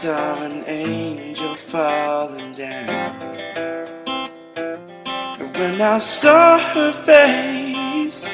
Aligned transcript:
Saw 0.00 0.44
an 0.44 0.62
angel 0.68 1.54
falling 1.54 2.54
down. 2.54 3.34
And 4.46 5.56
when 5.56 5.80
I 5.80 5.98
saw 5.98 6.56
her 6.56 6.92
face, 6.92 8.30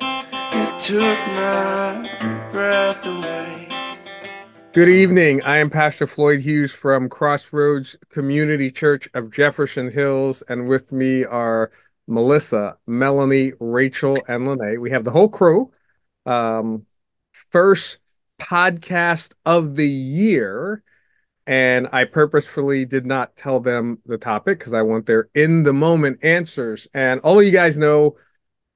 it 0.00 0.78
took 0.78 1.18
my 1.34 2.48
breath 2.50 3.04
away. 3.04 3.68
Good 4.72 4.88
evening. 4.88 5.42
I 5.42 5.58
am 5.58 5.68
Pastor 5.68 6.06
Floyd 6.06 6.40
Hughes 6.40 6.72
from 6.72 7.10
Crossroads 7.10 7.94
Community 8.08 8.70
Church 8.70 9.10
of 9.12 9.30
Jefferson 9.30 9.92
Hills, 9.92 10.42
and 10.48 10.66
with 10.66 10.90
me 10.90 11.26
are 11.26 11.70
Melissa, 12.06 12.78
Melanie, 12.86 13.52
Rachel, 13.60 14.24
and 14.26 14.48
Lene. 14.48 14.80
We 14.80 14.90
have 14.90 15.04
the 15.04 15.10
whole 15.10 15.28
crew. 15.28 15.70
Um, 16.24 16.86
first 17.34 17.98
podcast 18.48 19.32
of 19.44 19.76
the 19.76 19.88
year, 19.88 20.82
and 21.46 21.88
I 21.92 22.04
purposefully 22.04 22.84
did 22.84 23.06
not 23.06 23.36
tell 23.36 23.60
them 23.60 23.98
the 24.06 24.18
topic 24.18 24.58
because 24.58 24.72
I 24.72 24.82
want 24.82 25.06
their 25.06 25.28
in 25.34 25.62
the 25.62 25.72
moment 25.72 26.24
answers. 26.24 26.88
And 26.94 27.20
all 27.20 27.38
of 27.38 27.44
you 27.44 27.52
guys 27.52 27.76
know 27.78 28.16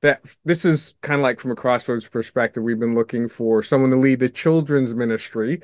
that 0.02 0.22
this 0.44 0.64
is 0.64 0.94
kind 1.02 1.20
of 1.20 1.22
like 1.22 1.40
from 1.40 1.50
a 1.50 1.56
crossroads 1.56 2.08
perspective. 2.08 2.62
We've 2.62 2.78
been 2.78 2.94
looking 2.94 3.28
for 3.28 3.62
someone 3.62 3.90
to 3.90 3.96
lead 3.96 4.20
the 4.20 4.30
children's 4.30 4.94
ministry 4.94 5.60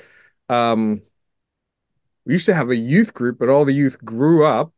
um, 0.48 1.02
we 2.24 2.34
used 2.34 2.46
to 2.46 2.54
have 2.54 2.70
a 2.70 2.76
youth 2.76 3.14
group, 3.14 3.38
but 3.38 3.48
all 3.48 3.64
the 3.64 3.72
youth 3.72 4.04
grew 4.04 4.44
up, 4.44 4.72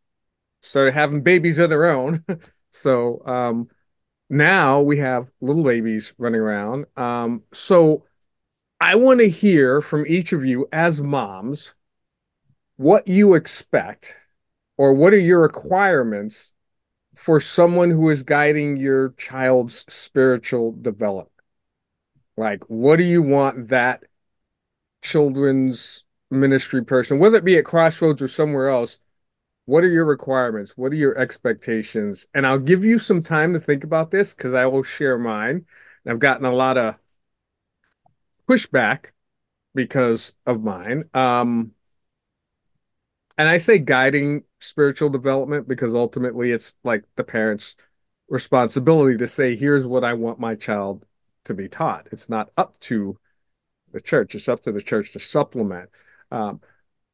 started 0.63 0.95
having 0.95 1.23
babies 1.23 1.59
of 1.59 1.71
their 1.71 1.87
own. 1.87 2.25
so 2.71 3.23
um, 3.27 3.69
now 4.29 4.81
we 4.81 4.99
have 4.99 5.31
little 5.41 5.65
babies 5.65 6.13
running 6.19 6.41
around. 6.41 6.87
Um, 6.97 7.43
so 7.53 8.05
I 8.81 8.95
want 8.95 9.21
to 9.21 9.29
hear 9.29 9.81
from 9.81 10.05
each 10.07 10.33
of 10.33 10.45
you 10.45 10.69
as 10.73 11.03
moms 11.03 11.75
what 12.77 13.09
you 13.09 13.35
expect 13.35 14.15
or 14.77 14.95
what 14.95 15.13
are 15.13 15.19
your 15.19 15.41
requirements 15.41 16.53
for 17.15 17.41
someone 17.41 17.91
who 17.91 18.09
is 18.11 18.23
guiding 18.23 18.77
your 18.77 19.11
child's 19.19 19.85
spiritual 19.89 20.73
development? 20.81 21.33
Like, 22.37 22.63
what 22.69 22.97
do 22.97 23.03
you 23.03 23.21
want 23.23 23.69
that 23.69 24.05
children's 25.03 26.05
ministry 26.31 26.85
person, 26.85 27.19
whether 27.19 27.39
it 27.39 27.45
be 27.45 27.57
at 27.57 27.65
Crossroads 27.65 28.23
or 28.23 28.29
somewhere 28.29 28.69
else, 28.69 28.99
what 29.65 29.85
are 29.85 29.89
your 29.89 30.05
requirements? 30.05 30.77
What 30.77 30.93
are 30.93 30.97
your 30.97 31.19
expectations? 31.19 32.27
And 32.33 32.47
I'll 32.47 32.59
give 32.59 32.85
you 32.85 32.99
some 32.99 33.23
time 33.23 33.53
to 33.55 33.61
think 33.61 33.85
about 33.85 34.11
this 34.11 34.35
because 34.35 34.55
I 34.55 34.67
will 34.67 34.83
share 34.83 35.19
mine. 35.19 35.67
I've 36.07 36.19
gotten 36.21 36.47
a 36.47 36.55
lot 36.55 36.79
of 36.79 36.95
pushback 38.49 39.07
because 39.75 40.33
of 40.47 40.63
mine. 40.63 41.05
Um, 41.15 41.73
and 43.37 43.49
I 43.49 43.59
say 43.59 43.79
guiding 43.79 44.45
spiritual 44.59 45.11
development 45.11 45.69
because 45.69 45.95
ultimately 45.95 46.51
it's 46.51 46.75
like 46.83 47.05
the 47.17 47.25
parents' 47.25 47.77
responsibility 48.29 49.17
to 49.19 49.29
say, 49.29 49.57
here's 49.57 49.87
what 49.87 50.05
I 50.05 50.15
want 50.15 50.41
my 50.41 50.55
child 50.55 51.05
to 51.45 51.55
be 51.55 51.69
taught. 51.69 52.09
It's 52.11 52.29
not 52.29 52.51
up 52.57 52.79
to 52.81 53.17
the 53.93 54.01
church. 54.01 54.35
It's 54.35 54.49
up 54.49 54.63
to 54.63 54.73
the 54.73 54.83
church 54.83 55.13
to 55.13 55.21
supplement. 55.21 55.91
Um, 56.31 56.61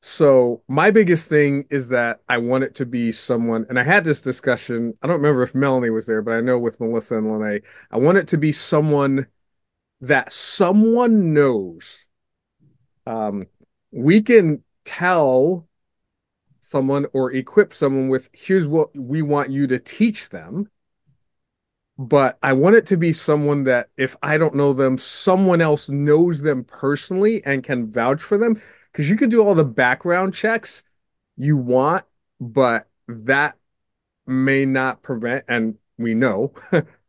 so 0.03 0.63
my 0.69 0.91
biggest 0.91 1.29
thing 1.29 1.65
is 1.71 1.89
that 1.91 2.21
I 2.29 2.39
want 2.39 2.65
it 2.65 2.75
to 2.77 2.87
be 2.87 3.11
someone, 3.11 3.65
and 3.69 3.79
I 3.79 3.85
had 3.85 4.05
this 4.05 4.21
discussion. 4.21 4.93
I 5.03 5.07
don't 5.07 5.17
remember 5.17 5.43
if 5.43 5.55
Melanie 5.55 5.91
was 5.91 6.05
there, 6.05 6.21
but 6.21 6.33
I 6.33 6.41
know 6.41 6.59
with 6.59 6.79
Melissa 6.81 7.17
and 7.17 7.33
Lene, 7.33 7.61
I 7.91 7.97
want 7.97 8.19
it 8.19 8.29
to 8.29 8.37
be 8.37 8.53
someone 8.53 9.27
that 10.07 10.33
someone 10.33 11.35
knows. 11.35 12.05
Um, 13.07 13.45
we 13.91 14.23
can 14.23 14.63
tell 14.85 15.67
someone 16.61 17.07
or 17.13 17.33
equip 17.33 17.73
someone 17.73 18.09
with 18.09 18.29
here's 18.33 18.67
what 18.67 18.97
we 18.97 19.23
want 19.23 19.51
you 19.51 19.67
to 19.67 19.79
teach 19.79 20.31
them 20.31 20.69
but 21.97 22.39
I 22.43 22.53
want 22.55 22.77
it 22.77 22.87
to 22.89 22.97
be 22.97 23.13
someone 23.13 23.65
that 23.65 23.89
if 23.97 24.17
I 24.23 24.37
don't 24.37 24.55
know 24.55 24.73
them, 24.73 24.99
someone 24.99 25.61
else 25.61 25.89
knows 25.89 26.41
them 26.41 26.65
personally 26.65 27.45
and 27.45 27.63
can 27.63 27.89
vouch 27.89 28.21
for 28.21 28.37
them. 28.37 28.61
Because 28.91 29.09
you 29.09 29.17
can 29.17 29.29
do 29.29 29.43
all 29.43 29.55
the 29.55 29.65
background 29.65 30.35
checks 30.35 30.83
you 31.37 31.57
want, 31.57 32.05
but 32.41 32.89
that 33.09 33.57
may 34.27 34.65
not 34.65 35.03
prevent, 35.03 35.45
and 35.49 35.77
we 35.99 36.15
know, 36.15 36.53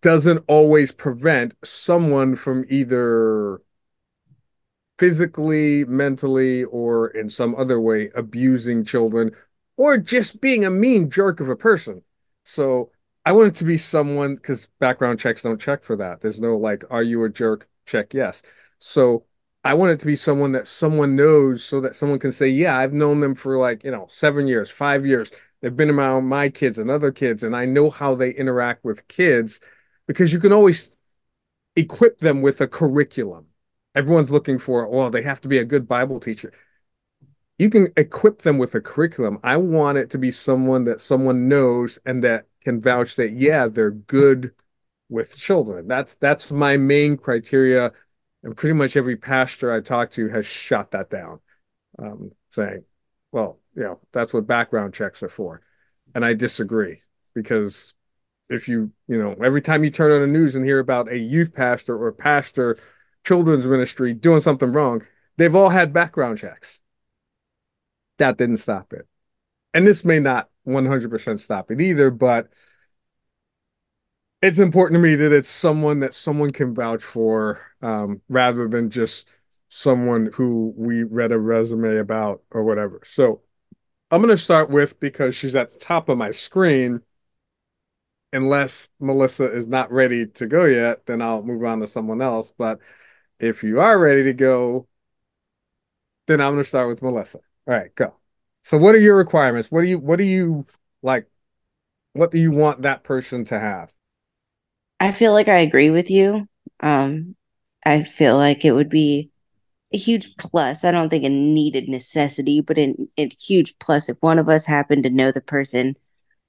doesn't 0.00 0.44
always 0.48 0.92
prevent 0.92 1.54
someone 1.64 2.36
from 2.36 2.64
either 2.68 3.60
physically, 4.98 5.84
mentally, 5.84 6.64
or 6.64 7.08
in 7.08 7.30
some 7.30 7.54
other 7.54 7.80
way 7.80 8.10
abusing 8.14 8.84
children 8.84 9.30
or 9.76 9.96
just 9.96 10.40
being 10.40 10.64
a 10.64 10.70
mean 10.70 11.08
jerk 11.08 11.40
of 11.40 11.48
a 11.48 11.56
person. 11.56 12.02
So 12.44 12.90
I 13.24 13.32
want 13.32 13.48
it 13.48 13.54
to 13.56 13.64
be 13.64 13.78
someone 13.78 14.34
because 14.34 14.68
background 14.80 15.20
checks 15.20 15.42
don't 15.42 15.60
check 15.60 15.84
for 15.84 15.96
that. 15.96 16.20
There's 16.20 16.40
no 16.40 16.56
like, 16.56 16.84
are 16.90 17.02
you 17.02 17.24
a 17.24 17.28
jerk? 17.28 17.68
Check 17.86 18.12
yes. 18.12 18.42
So 18.78 19.24
I 19.64 19.74
want 19.74 19.92
it 19.92 20.00
to 20.00 20.06
be 20.06 20.16
someone 20.16 20.52
that 20.52 20.66
someone 20.66 21.16
knows 21.16 21.64
so 21.64 21.80
that 21.80 21.94
someone 21.94 22.18
can 22.18 22.32
say, 22.32 22.48
yeah, 22.48 22.76
I've 22.76 22.92
known 22.92 23.20
them 23.20 23.34
for 23.34 23.56
like, 23.56 23.84
you 23.84 23.90
know, 23.90 24.06
seven 24.10 24.46
years, 24.46 24.70
five 24.70 25.06
years. 25.06 25.30
They've 25.60 25.76
been 25.76 25.90
around 25.90 26.26
my 26.26 26.48
kids 26.48 26.78
and 26.78 26.90
other 26.90 27.10
kids, 27.10 27.42
and 27.42 27.56
I 27.56 27.64
know 27.64 27.90
how 27.90 28.14
they 28.14 28.30
interact 28.30 28.84
with 28.84 29.06
kids 29.08 29.60
because 30.08 30.32
you 30.32 30.40
can 30.40 30.52
always 30.52 30.96
equip 31.76 32.18
them 32.18 32.42
with 32.42 32.60
a 32.60 32.66
curriculum. 32.66 33.46
Everyone's 33.94 34.32
looking 34.32 34.58
for, 34.58 34.88
well, 34.88 35.10
they 35.10 35.22
have 35.22 35.40
to 35.42 35.48
be 35.48 35.58
a 35.58 35.64
good 35.64 35.86
Bible 35.86 36.18
teacher. 36.18 36.52
You 37.58 37.70
can 37.70 37.92
equip 37.96 38.42
them 38.42 38.58
with 38.58 38.74
a 38.74 38.80
curriculum. 38.80 39.38
I 39.44 39.56
want 39.58 39.98
it 39.98 40.10
to 40.10 40.18
be 40.18 40.30
someone 40.30 40.84
that 40.84 41.00
someone 41.00 41.48
knows 41.48 41.98
and 42.04 42.24
that 42.24 42.46
can 42.62 42.80
vouch 42.80 43.16
that 43.16 43.32
yeah, 43.32 43.68
they're 43.68 43.90
good 43.90 44.52
with 45.08 45.36
children. 45.36 45.88
That's 45.88 46.14
that's 46.16 46.50
my 46.50 46.76
main 46.76 47.16
criteria, 47.16 47.92
and 48.42 48.56
pretty 48.56 48.74
much 48.74 48.96
every 48.96 49.16
pastor 49.16 49.72
I 49.72 49.80
talk 49.80 50.12
to 50.12 50.28
has 50.28 50.46
shot 50.46 50.92
that 50.92 51.10
down, 51.10 51.40
um, 51.98 52.32
saying, 52.50 52.84
"Well, 53.32 53.58
you 53.74 53.82
know, 53.82 54.00
that's 54.12 54.32
what 54.32 54.46
background 54.46 54.94
checks 54.94 55.22
are 55.22 55.28
for," 55.28 55.62
and 56.14 56.24
I 56.24 56.34
disagree 56.34 57.00
because 57.34 57.94
if 58.50 58.68
you 58.68 58.90
you 59.06 59.18
know 59.18 59.34
every 59.44 59.62
time 59.62 59.84
you 59.84 59.90
turn 59.90 60.12
on 60.12 60.20
the 60.20 60.26
news 60.26 60.54
and 60.54 60.64
hear 60.64 60.78
about 60.78 61.10
a 61.10 61.18
youth 61.18 61.54
pastor 61.54 62.02
or 62.02 62.12
pastor 62.12 62.78
children's 63.24 63.66
ministry 63.66 64.14
doing 64.14 64.40
something 64.40 64.72
wrong 64.72 65.02
they've 65.36 65.54
all 65.54 65.68
had 65.68 65.92
background 65.92 66.38
checks 66.38 66.80
that 68.18 68.36
didn't 68.38 68.56
stop 68.56 68.92
it 68.92 69.06
and 69.74 69.86
this 69.86 70.04
may 70.04 70.20
not 70.20 70.48
100% 70.66 71.40
stop 71.40 71.70
it 71.70 71.80
either, 71.80 72.10
but 72.10 72.48
it's 74.40 74.58
important 74.58 74.96
to 74.96 75.02
me 75.02 75.16
that 75.16 75.32
it's 75.32 75.48
someone 75.48 76.00
that 76.00 76.14
someone 76.14 76.52
can 76.52 76.74
vouch 76.74 77.02
for 77.02 77.60
um, 77.82 78.20
rather 78.28 78.68
than 78.68 78.90
just 78.90 79.26
someone 79.68 80.30
who 80.34 80.72
we 80.76 81.02
read 81.02 81.32
a 81.32 81.38
resume 81.38 81.98
about 81.98 82.42
or 82.50 82.64
whatever. 82.64 83.02
So 83.04 83.42
I'm 84.10 84.22
going 84.22 84.34
to 84.34 84.42
start 84.42 84.70
with 84.70 84.98
because 85.00 85.34
she's 85.34 85.56
at 85.56 85.72
the 85.72 85.78
top 85.78 86.08
of 86.08 86.16
my 86.16 86.30
screen. 86.30 87.00
Unless 88.32 88.90
Melissa 89.00 89.44
is 89.44 89.68
not 89.68 89.90
ready 89.90 90.26
to 90.26 90.46
go 90.46 90.66
yet, 90.66 91.06
then 91.06 91.22
I'll 91.22 91.42
move 91.42 91.64
on 91.64 91.80
to 91.80 91.86
someone 91.86 92.20
else. 92.20 92.52
But 92.56 92.80
if 93.40 93.62
you 93.64 93.80
are 93.80 93.98
ready 93.98 94.24
to 94.24 94.34
go, 94.34 94.86
then 96.26 96.40
I'm 96.40 96.52
going 96.52 96.62
to 96.62 96.68
start 96.68 96.88
with 96.88 97.02
Melissa. 97.02 97.38
All 97.66 97.74
right, 97.74 97.94
go. 97.94 98.14
So 98.62 98.78
what 98.78 98.94
are 98.94 99.00
your 99.00 99.16
requirements? 99.16 99.70
What 99.70 99.80
do 99.80 99.88
you 99.88 99.98
what 99.98 100.16
do 100.16 100.24
you 100.24 100.66
like 101.02 101.26
what 102.12 102.30
do 102.30 102.38
you 102.38 102.50
want 102.50 102.82
that 102.82 103.02
person 103.02 103.44
to 103.44 103.58
have? 103.58 103.92
I 105.00 105.12
feel 105.12 105.32
like 105.32 105.48
I 105.48 105.58
agree 105.58 105.90
with 105.90 106.10
you. 106.10 106.46
Um 106.80 107.34
I 107.86 108.02
feel 108.02 108.36
like 108.36 108.64
it 108.64 108.72
would 108.72 108.90
be 108.90 109.30
a 109.94 109.98
huge 109.98 110.36
plus. 110.36 110.84
I 110.84 110.90
don't 110.90 111.08
think 111.08 111.24
a 111.24 111.30
needed 111.30 111.88
necessity, 111.88 112.60
but 112.60 112.78
a, 112.78 112.94
a 113.16 113.30
huge 113.40 113.78
plus 113.78 114.08
if 114.08 114.18
one 114.20 114.38
of 114.38 114.48
us 114.48 114.66
happened 114.66 115.04
to 115.04 115.10
know 115.10 115.32
the 115.32 115.40
person 115.40 115.96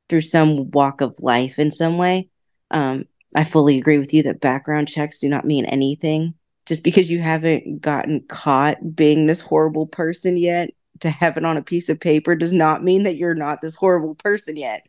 through 0.09 0.21
some 0.21 0.71
walk 0.71 1.01
of 1.01 1.19
life 1.21 1.59
in 1.59 1.71
some 1.71 1.97
way. 1.97 2.29
Um, 2.71 3.05
I 3.35 3.43
fully 3.43 3.77
agree 3.77 3.99
with 3.99 4.13
you 4.13 4.23
that 4.23 4.41
background 4.41 4.87
checks 4.87 5.19
do 5.19 5.29
not 5.29 5.45
mean 5.45 5.65
anything. 5.65 6.33
Just 6.65 6.83
because 6.83 7.09
you 7.09 7.19
haven't 7.19 7.81
gotten 7.81 8.21
caught 8.27 8.95
being 8.95 9.25
this 9.25 9.39
horrible 9.39 9.87
person 9.87 10.37
yet 10.37 10.71
to 10.99 11.09
have 11.09 11.37
it 11.37 11.45
on 11.45 11.57
a 11.57 11.63
piece 11.63 11.89
of 11.89 11.99
paper 11.99 12.35
does 12.35 12.53
not 12.53 12.83
mean 12.83 13.03
that 13.03 13.15
you're 13.15 13.35
not 13.35 13.61
this 13.61 13.75
horrible 13.75 14.15
person 14.15 14.55
yet. 14.55 14.85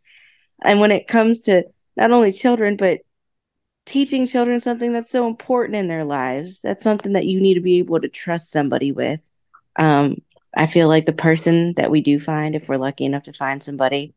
And 0.62 0.80
when 0.80 0.90
it 0.90 1.06
comes 1.06 1.42
to 1.42 1.64
not 1.96 2.10
only 2.10 2.32
children, 2.32 2.76
but 2.76 3.00
teaching 3.86 4.26
children 4.26 4.60
something 4.60 4.92
that's 4.92 5.10
so 5.10 5.26
important 5.26 5.76
in 5.76 5.88
their 5.88 6.04
lives, 6.04 6.60
that's 6.60 6.82
something 6.82 7.12
that 7.12 7.26
you 7.26 7.40
need 7.40 7.54
to 7.54 7.60
be 7.60 7.78
able 7.78 8.00
to 8.00 8.08
trust 8.08 8.50
somebody 8.50 8.92
with. 8.92 9.20
Um, 9.76 10.16
I 10.54 10.66
feel 10.66 10.88
like 10.88 11.06
the 11.06 11.12
person 11.12 11.74
that 11.74 11.90
we 11.90 12.00
do 12.00 12.18
find, 12.18 12.54
if 12.54 12.68
we're 12.68 12.76
lucky 12.76 13.04
enough 13.04 13.22
to 13.24 13.32
find 13.32 13.62
somebody, 13.62 14.14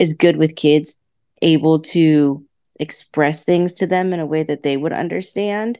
is 0.00 0.14
good 0.14 0.38
with 0.38 0.56
kids, 0.56 0.96
able 1.42 1.78
to 1.78 2.44
express 2.80 3.44
things 3.44 3.74
to 3.74 3.86
them 3.86 4.12
in 4.12 4.18
a 4.18 4.26
way 4.26 4.42
that 4.42 4.62
they 4.62 4.76
would 4.76 4.92
understand 4.92 5.78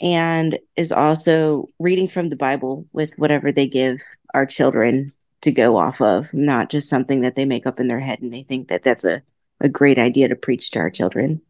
and 0.00 0.58
is 0.76 0.92
also 0.92 1.68
reading 1.78 2.08
from 2.08 2.30
the 2.30 2.36
Bible 2.36 2.86
with 2.92 3.18
whatever 3.18 3.52
they 3.52 3.66
give 3.66 4.00
our 4.32 4.46
children 4.46 5.08
to 5.42 5.50
go 5.50 5.76
off 5.76 6.00
of, 6.00 6.32
not 6.32 6.70
just 6.70 6.88
something 6.88 7.20
that 7.20 7.34
they 7.34 7.44
make 7.44 7.66
up 7.66 7.80
in 7.80 7.88
their 7.88 8.00
head 8.00 8.20
and 8.22 8.32
they 8.32 8.44
think 8.44 8.68
that 8.68 8.82
that's 8.84 9.04
a, 9.04 9.20
a 9.60 9.68
great 9.68 9.98
idea 9.98 10.28
to 10.28 10.36
preach 10.36 10.70
to 10.70 10.78
our 10.78 10.90
children. 10.90 11.42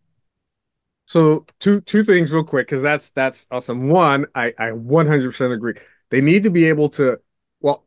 So 1.06 1.44
two 1.58 1.81
two 1.82 2.05
things 2.05 2.31
real 2.31 2.44
quick 2.44 2.69
because 2.69 2.82
that's 2.82 3.11
that's 3.11 3.47
awesome. 3.50 3.88
One, 3.88 4.26
I 4.35 4.55
I 4.58 4.70
100% 4.70 5.52
agree. 5.52 5.75
They 6.11 6.20
need 6.20 6.44
to 6.44 6.50
be 6.50 6.67
able 6.67 6.88
to 6.91 7.19
well, 7.61 7.85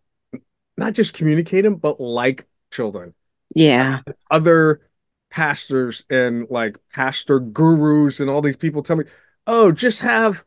not 0.78 0.94
just 0.94 1.14
communicate 1.14 1.64
them, 1.64 1.76
but 1.76 2.00
like 2.02 2.46
children. 2.70 3.14
Yeah. 3.56 4.02
Other 4.32 4.82
pastors 5.30 6.04
and 6.10 6.48
like 6.50 6.78
pastor 6.92 7.40
gurus 7.40 8.20
and 8.20 8.30
all 8.30 8.42
these 8.42 8.56
people 8.58 8.84
tell 8.84 8.98
me, 8.98 9.06
"Oh, 9.48 9.72
just 9.72 10.02
have 10.02 10.44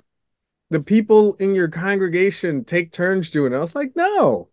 the 0.71 0.81
people 0.81 1.35
in 1.37 1.55
your 1.55 1.69
congregation 1.69 2.65
take 2.65 2.93
turns 2.93 3.31
doing 3.31 3.53
it." 3.53 3.57
I 3.57 3.61
was 3.61 3.75
like, 3.75 3.97
"No. 3.97 4.49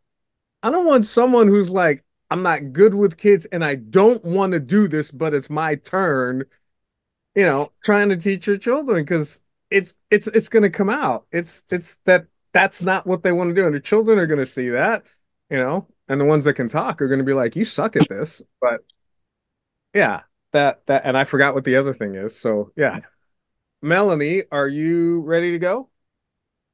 I 0.63 0.71
don't 0.71 0.85
want 0.85 1.05
someone 1.05 1.47
who's 1.47 1.69
like, 1.69 2.03
I'm 2.31 2.43
not 2.43 2.73
good 2.73 2.95
with 2.95 3.17
kids 3.17 3.45
and 3.45 3.63
I 3.65 3.75
don't 3.75 4.23
want 4.25 4.53
to 4.53 4.59
do 4.59 4.87
this, 4.87 5.11
but 5.11 5.33
it's 5.33 5.49
my 5.49 5.75
turn." 5.75 6.45
You 7.35 7.43
know, 7.45 7.71
trying 7.83 8.09
to 8.09 8.17
teach 8.17 8.45
your 8.47 8.57
children 8.57 9.03
because 9.03 9.41
it's 9.71 9.95
it's 10.11 10.27
it's 10.27 10.49
going 10.49 10.63
to 10.63 10.69
come 10.69 10.89
out. 10.89 11.25
It's 11.31 11.65
it's 11.69 11.97
that 12.05 12.27
that's 12.53 12.81
not 12.81 13.07
what 13.07 13.23
they 13.23 13.31
want 13.31 13.49
to 13.49 13.55
do, 13.55 13.65
and 13.65 13.75
the 13.75 13.79
children 13.79 14.19
are 14.19 14.27
going 14.27 14.39
to 14.39 14.45
see 14.45 14.69
that. 14.69 15.03
You 15.49 15.57
know, 15.57 15.87
and 16.07 16.19
the 16.19 16.25
ones 16.25 16.45
that 16.45 16.53
can 16.53 16.67
talk 16.67 17.01
are 17.01 17.07
going 17.07 17.19
to 17.19 17.25
be 17.25 17.33
like, 17.33 17.55
"You 17.55 17.65
suck 17.65 17.95
at 17.95 18.07
this," 18.09 18.41
but 18.61 18.81
yeah, 19.93 20.21
that 20.51 20.85
that, 20.87 21.03
and 21.05 21.17
I 21.17 21.23
forgot 21.25 21.53
what 21.53 21.63
the 21.63 21.75
other 21.75 21.93
thing 21.93 22.15
is. 22.15 22.39
So 22.39 22.71
yeah, 22.75 23.01
Melanie, 23.81 24.43
are 24.51 24.67
you 24.67 25.21
ready 25.21 25.51
to 25.51 25.59
go? 25.59 25.89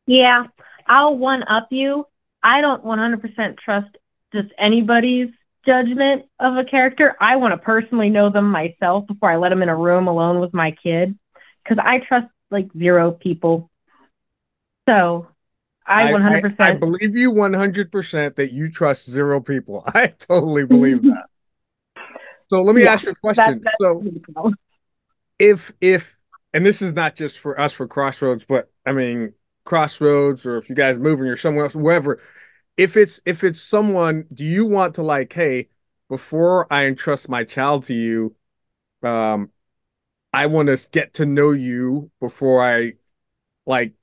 Yeah, 0.05 0.45
I'll 0.87 1.17
one 1.17 1.43
up 1.43 1.67
you. 1.71 2.05
I 2.41 2.61
don't 2.61 2.83
100% 2.83 3.57
trust 3.57 3.97
just 4.33 4.49
anybody's 4.57 5.29
judgment 5.65 6.25
of 6.39 6.55
a 6.57 6.63
character. 6.63 7.15
I 7.19 7.35
want 7.35 7.53
to 7.53 7.57
personally 7.57 8.09
know 8.09 8.29
them 8.29 8.49
myself 8.49 9.07
before 9.07 9.31
I 9.31 9.37
let 9.37 9.49
them 9.49 9.61
in 9.61 9.69
a 9.69 9.75
room 9.75 10.07
alone 10.07 10.39
with 10.39 10.53
my 10.53 10.71
kid 10.71 11.17
because 11.63 11.83
I 11.83 11.99
trust 11.99 12.27
like 12.49 12.69
zero 12.77 13.11
people. 13.11 13.69
So 14.87 15.27
I 15.89 16.11
100%. 16.11 16.55
I, 16.59 16.65
I, 16.65 16.69
I 16.69 16.71
believe 16.73 17.17
you 17.17 17.33
100% 17.33 18.35
that 18.35 18.53
you 18.53 18.71
trust 18.71 19.09
zero 19.09 19.41
people. 19.41 19.83
I 19.87 20.07
totally 20.07 20.65
believe 20.65 21.01
that. 21.03 21.25
So 22.49 22.61
let 22.61 22.75
me 22.75 22.83
yeah, 22.83 22.93
ask 22.93 23.05
you 23.05 23.11
a 23.11 23.15
question. 23.15 23.61
That, 23.63 23.75
so 23.81 24.53
if 25.37 25.71
if 25.81 26.17
and 26.53 26.65
this 26.65 26.81
is 26.81 26.93
not 26.93 27.15
just 27.15 27.39
for 27.39 27.59
us 27.59 27.73
for 27.73 27.87
Crossroads, 27.87 28.43
but 28.47 28.71
I 28.85 28.91
mean 28.91 29.33
Crossroads 29.65 30.45
or 30.45 30.57
if 30.57 30.69
you 30.69 30.75
guys 30.75 30.97
moving 30.97 31.27
or 31.27 31.35
somewhere 31.35 31.65
else, 31.65 31.75
wherever, 31.75 32.21
if 32.75 32.97
it's 32.97 33.21
if 33.25 33.43
it's 33.43 33.61
someone, 33.61 34.25
do 34.33 34.45
you 34.45 34.65
want 34.65 34.95
to 34.95 35.03
like, 35.03 35.31
hey, 35.33 35.69
before 36.07 36.71
I 36.71 36.85
entrust 36.85 37.29
my 37.29 37.43
child 37.43 37.85
to 37.85 37.93
you, 37.93 38.35
um, 39.03 39.51
I 40.33 40.47
want 40.47 40.69
to 40.69 40.89
get 40.91 41.15
to 41.15 41.25
know 41.25 41.51
you 41.51 42.09
before 42.19 42.63
I 42.63 42.93
like 43.65 43.98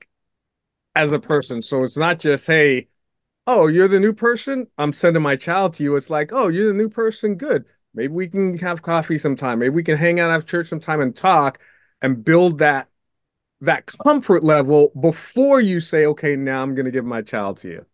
as 0.97 1.11
a 1.11 1.19
person. 1.19 1.61
So 1.61 1.83
it's 1.83 1.95
not 1.95 2.19
just, 2.19 2.47
hey, 2.47 2.87
oh, 3.45 3.67
you're 3.67 3.87
the 3.87 3.99
new 3.99 4.13
person. 4.13 4.67
I'm 4.79 4.91
sending 4.91 5.21
my 5.21 5.35
child 5.35 5.75
to 5.75 5.83
you. 5.83 5.95
It's 5.95 6.09
like, 6.09 6.31
oh, 6.33 6.47
you're 6.47 6.69
the 6.69 6.77
new 6.77 6.89
person. 6.89 7.35
Good. 7.35 7.65
Maybe 7.93 8.11
we 8.13 8.27
can 8.27 8.57
have 8.57 8.81
coffee 8.81 9.19
sometime. 9.19 9.59
Maybe 9.59 9.75
we 9.75 9.83
can 9.83 9.97
hang 9.97 10.19
out 10.19 10.31
after 10.31 10.47
church 10.47 10.69
sometime 10.69 10.99
and 10.99 11.15
talk 11.15 11.59
and 12.01 12.25
build 12.25 12.59
that 12.59 12.89
that 13.61 13.91
comfort 14.03 14.43
level 14.43 14.91
before 14.99 15.61
you 15.61 15.79
say, 15.79 16.05
okay, 16.05 16.35
now 16.35 16.61
I'm 16.61 16.75
going 16.75 16.85
to 16.85 16.91
give 16.91 17.05
my 17.05 17.21
child 17.21 17.57
to 17.59 17.69
you. 17.69 17.85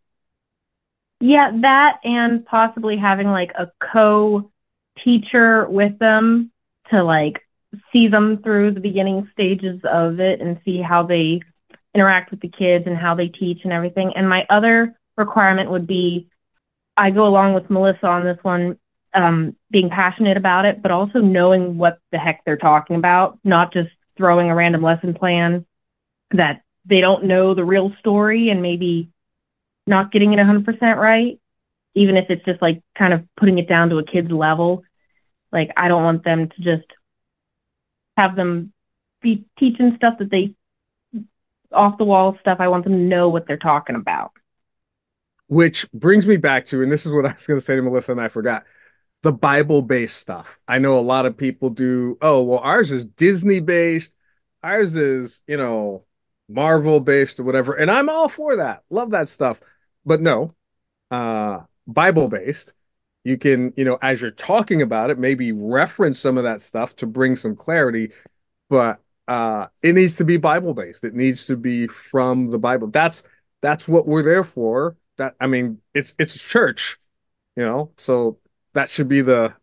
Yeah, 1.22 1.52
that 1.62 2.00
and 2.04 2.46
possibly 2.46 2.98
having 2.98 3.28
like 3.28 3.52
a 3.58 3.72
co 3.80 4.52
teacher 5.04 5.68
with 5.70 5.98
them 6.00 6.52
to 6.90 7.04
like 7.04 7.42
see 7.92 8.08
them 8.08 8.42
through 8.44 8.72
the 8.72 8.80
beginning 8.80 9.30
stages 9.34 9.82
of 9.86 10.20
it 10.20 10.42
and 10.42 10.60
see 10.66 10.82
how 10.82 11.04
they 11.04 11.42
interact 11.94 12.32
with 12.32 12.42
the 12.42 12.50
kids 12.50 12.86
and 12.88 12.98
how 12.98 13.16
they 13.16 13.28
teach 13.28 13.60
and 13.64 13.74
everything. 13.74 14.14
And 14.16 14.28
my 14.28 14.46
other 14.50 14.98
requirement 15.18 15.70
would 15.70 15.88
be 15.88 16.30
I 16.96 17.10
go 17.10 17.26
along 17.26 17.54
with 17.54 17.70
Melissa 17.70 18.06
on 18.06 18.24
this 18.24 18.38
one 18.44 18.78
um, 19.14 19.56
being 19.72 19.90
passionate 19.90 20.38
about 20.38 20.66
it, 20.66 20.82
but 20.82 20.92
also 20.92 21.20
knowing 21.20 21.78
what 21.78 22.00
the 22.12 22.18
heck 22.18 22.44
they're 22.46 22.58
talking 22.58 22.96
about, 22.96 23.40
not 23.44 23.74
just 23.74 23.90
throwing 24.18 24.50
a 24.50 24.56
random 24.56 24.82
lesson 24.82 25.14
plan 25.14 25.66
that 26.32 26.62
they 26.86 27.02
don't 27.02 27.26
know 27.26 27.54
the 27.54 27.64
real 27.64 27.94
story 28.00 28.50
and 28.50 28.62
maybe 28.62 29.10
not 29.86 30.12
getting 30.12 30.34
it 30.34 30.38
100% 30.38 30.98
right, 30.98 31.40
even 31.96 32.18
if 32.18 32.30
it's 32.30 32.46
just 32.46 32.62
like 32.62 32.82
kind 32.98 33.14
of 33.14 33.24
putting 33.38 33.58
it 33.58 33.68
down 33.68 33.90
to 33.90 33.98
a 33.98 34.06
kid's 34.06 34.32
level. 34.32 34.84
Like, 35.52 35.72
I 35.78 35.88
don't 35.88 36.04
want 36.04 36.24
them 36.24 36.50
to 36.50 36.62
just 36.62 36.88
have 38.18 38.36
them 38.36 38.74
be 39.22 39.46
teaching 39.58 39.94
stuff 39.96 40.16
that 40.20 40.30
they 40.30 40.56
off 41.74 41.98
the 41.98 42.04
wall 42.04 42.38
stuff. 42.40 42.58
I 42.60 42.68
want 42.68 42.84
them 42.84 42.94
to 42.94 43.00
know 43.00 43.30
what 43.30 43.48
they're 43.48 43.58
talking 43.58 43.96
about. 43.96 44.32
Which 45.48 45.90
brings 45.92 46.26
me 46.26 46.38
back 46.38 46.66
to, 46.68 46.82
and 46.82 46.92
this 46.92 47.06
is 47.06 47.12
what 47.12 47.26
I 47.26 47.34
was 47.34 47.46
going 47.46 47.60
to 47.60 47.66
say 47.66 47.76
to 47.76 47.82
Melissa, 47.82 48.14
and 48.14 48.22
I 48.22 48.28
forgot 48.28 48.64
the 49.22 49.34
Bible 49.34 49.82
based 49.82 50.18
stuff. 50.18 50.58
I 50.68 50.80
know 50.80 50.98
a 50.98 51.02
lot 51.02 51.26
of 51.26 51.38
people 51.38 51.70
do, 51.70 52.18
oh, 52.22 52.44
well, 52.44 52.60
ours 52.60 52.92
is 52.92 53.06
Disney 53.06 53.60
based, 53.60 54.16
ours 54.62 54.96
is, 54.96 55.44
you 55.48 55.58
know, 55.58 56.06
Marvel 56.50 57.00
based 57.00 57.40
or 57.40 57.44
whatever. 57.44 57.74
And 57.74 57.90
I'm 57.90 58.10
all 58.10 58.30
for 58.30 58.58
that. 58.58 58.84
Love 58.90 59.12
that 59.12 59.30
stuff. 59.30 59.62
But 60.06 60.22
no, 60.22 60.54
uh, 61.12 61.62
Bible 61.88 62.28
based. 62.28 62.74
You 63.24 63.38
can, 63.38 63.74
you 63.78 63.86
know, 63.86 63.98
as 64.02 64.22
you're 64.22 64.32
talking 64.32 64.82
about 64.82 65.10
it, 65.10 65.18
maybe 65.18 65.54
reference 65.54 66.20
some 66.20 66.38
of 66.38 66.44
that 66.44 66.62
stuff 66.62 66.96
to 66.98 67.08
bring 67.08 67.38
some 67.38 67.56
clarity, 67.56 68.12
but 68.70 69.00
uh 69.28 69.68
it 69.82 69.96
needs 69.96 70.18
to 70.18 70.26
be 70.26 70.38
Bible 70.38 70.74
based. 70.74 71.04
It 71.04 71.16
needs 71.16 71.46
to 71.48 71.58
be 71.58 71.88
from 71.88 72.48
the 72.52 72.60
Bible. 72.60 72.88
That's 72.88 73.24
that's 73.62 73.88
what 73.88 74.08
we're 74.08 74.24
there 74.24 74.44
for. 74.44 74.98
That 75.18 75.36
I 75.40 75.48
mean, 75.48 75.80
it's 75.94 76.14
it's 76.20 76.40
church, 76.40 76.98
you 77.56 77.64
know. 77.64 77.92
So 77.98 78.40
that 78.74 78.90
should 78.90 79.08
be 79.08 79.22
the 79.22 79.54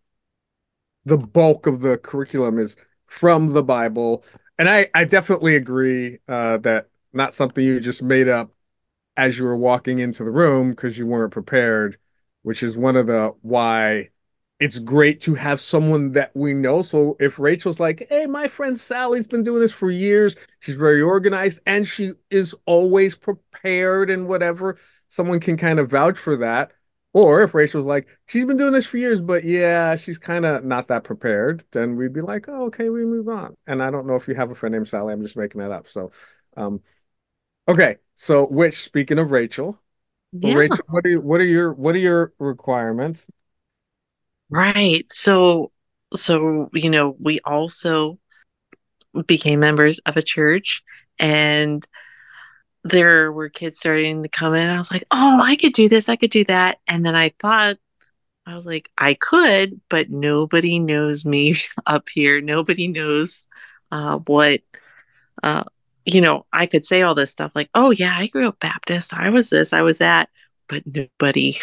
the 1.04 1.16
bulk 1.16 1.66
of 1.66 1.80
the 1.80 1.98
curriculum 1.98 2.58
is 2.58 2.76
from 3.06 3.52
the 3.52 3.62
Bible. 3.62 4.24
And 4.58 4.68
I, 4.68 4.88
I 4.94 5.04
definitely 5.04 5.56
agree 5.56 6.18
uh, 6.28 6.58
that 6.58 6.88
not 7.12 7.34
something 7.34 7.64
you 7.64 7.80
just 7.80 8.02
made 8.02 8.28
up 8.28 8.52
as 9.16 9.38
you 9.38 9.44
were 9.44 9.56
walking 9.56 9.98
into 9.98 10.24
the 10.24 10.30
room 10.30 10.70
because 10.70 10.98
you 10.98 11.06
weren't 11.06 11.32
prepared, 11.32 11.98
which 12.42 12.62
is 12.62 12.76
one 12.76 12.96
of 12.96 13.06
the 13.06 13.34
why 13.42 14.10
it's 14.60 14.78
great 14.78 15.22
to 15.22 15.34
have 15.34 15.58
someone 15.58 16.12
that 16.12 16.30
we 16.34 16.52
know. 16.52 16.82
So 16.82 17.16
if 17.18 17.38
Rachel's 17.38 17.80
like, 17.80 18.06
hey, 18.10 18.26
my 18.26 18.46
friend 18.46 18.78
Sally's 18.78 19.26
been 19.26 19.42
doing 19.42 19.62
this 19.62 19.72
for 19.72 19.90
years, 19.90 20.36
she's 20.60 20.76
very 20.76 21.00
organized 21.00 21.60
and 21.66 21.86
she 21.88 22.12
is 22.30 22.54
always 22.66 23.16
prepared 23.16 24.10
and 24.10 24.28
whatever, 24.28 24.78
someone 25.08 25.40
can 25.40 25.56
kind 25.56 25.78
of 25.78 25.90
vouch 25.90 26.18
for 26.18 26.36
that. 26.38 26.72
Or 27.12 27.42
if 27.42 27.54
Rachel's 27.54 27.86
like, 27.86 28.06
she's 28.26 28.44
been 28.44 28.58
doing 28.58 28.72
this 28.72 28.86
for 28.86 28.98
years, 28.98 29.20
but 29.20 29.44
yeah, 29.44 29.96
she's 29.96 30.18
kind 30.18 30.44
of 30.44 30.62
not 30.62 30.88
that 30.88 31.04
prepared, 31.04 31.64
then 31.72 31.96
we'd 31.96 32.12
be 32.12 32.20
like, 32.20 32.46
oh, 32.48 32.66
okay, 32.66 32.90
we 32.90 33.04
move 33.04 33.28
on. 33.28 33.56
And 33.66 33.82
I 33.82 33.90
don't 33.90 34.06
know 34.06 34.14
if 34.14 34.28
you 34.28 34.34
have 34.34 34.50
a 34.50 34.54
friend 34.54 34.74
named 34.74 34.88
Sally. 34.88 35.12
I'm 35.12 35.22
just 35.22 35.36
making 35.36 35.60
that 35.60 35.72
up. 35.72 35.88
So, 35.88 36.12
um, 36.56 36.82
okay. 37.66 37.96
So, 38.14 38.46
which 38.46 38.78
speaking 38.82 39.18
of 39.18 39.30
Rachel, 39.32 39.80
yeah. 40.32 40.54
Rachel, 40.54 40.78
what 40.88 41.04
are 41.06 41.20
what 41.20 41.40
are 41.40 41.44
your 41.44 41.72
what 41.72 41.94
are 41.94 41.98
your 41.98 42.32
requirements? 42.38 43.28
Right. 44.50 45.10
So, 45.12 45.72
so 46.14 46.70
you 46.72 46.90
know, 46.90 47.16
we 47.18 47.40
also 47.44 48.18
became 49.26 49.60
members 49.60 49.98
of 50.00 50.16
a 50.16 50.22
church, 50.22 50.82
and 51.18 51.86
there 52.84 53.32
were 53.32 53.48
kids 53.48 53.78
starting 53.78 54.22
to 54.22 54.28
come 54.28 54.54
in. 54.54 54.68
I 54.70 54.78
was 54.78 54.90
like, 54.90 55.04
oh, 55.10 55.40
I 55.42 55.56
could 55.56 55.72
do 55.72 55.88
this, 55.88 56.08
I 56.08 56.16
could 56.16 56.30
do 56.30 56.44
that. 56.46 56.78
And 56.86 57.04
then 57.04 57.14
I 57.14 57.32
thought, 57.40 57.76
I 58.46 58.56
was 58.56 58.66
like, 58.66 58.90
I 58.98 59.14
could, 59.14 59.80
but 59.90 60.10
nobody 60.10 60.78
knows 60.80 61.24
me 61.24 61.56
up 61.86 62.08
here. 62.08 62.40
Nobody 62.40 62.88
knows 62.88 63.46
uh, 63.92 64.18
what, 64.18 64.62
uh, 65.42 65.64
you 66.06 66.20
know, 66.20 66.46
I 66.52 66.66
could 66.66 66.86
say 66.86 67.02
all 67.02 67.14
this 67.14 67.32
stuff 67.32 67.52
like, 67.54 67.70
oh, 67.74 67.90
yeah, 67.90 68.16
I 68.16 68.28
grew 68.28 68.48
up 68.48 68.60
Baptist. 68.60 69.14
I 69.14 69.30
was 69.30 69.50
this, 69.50 69.72
I 69.72 69.82
was 69.82 69.98
that. 69.98 70.30
But 70.68 70.84
nobody, 70.86 71.58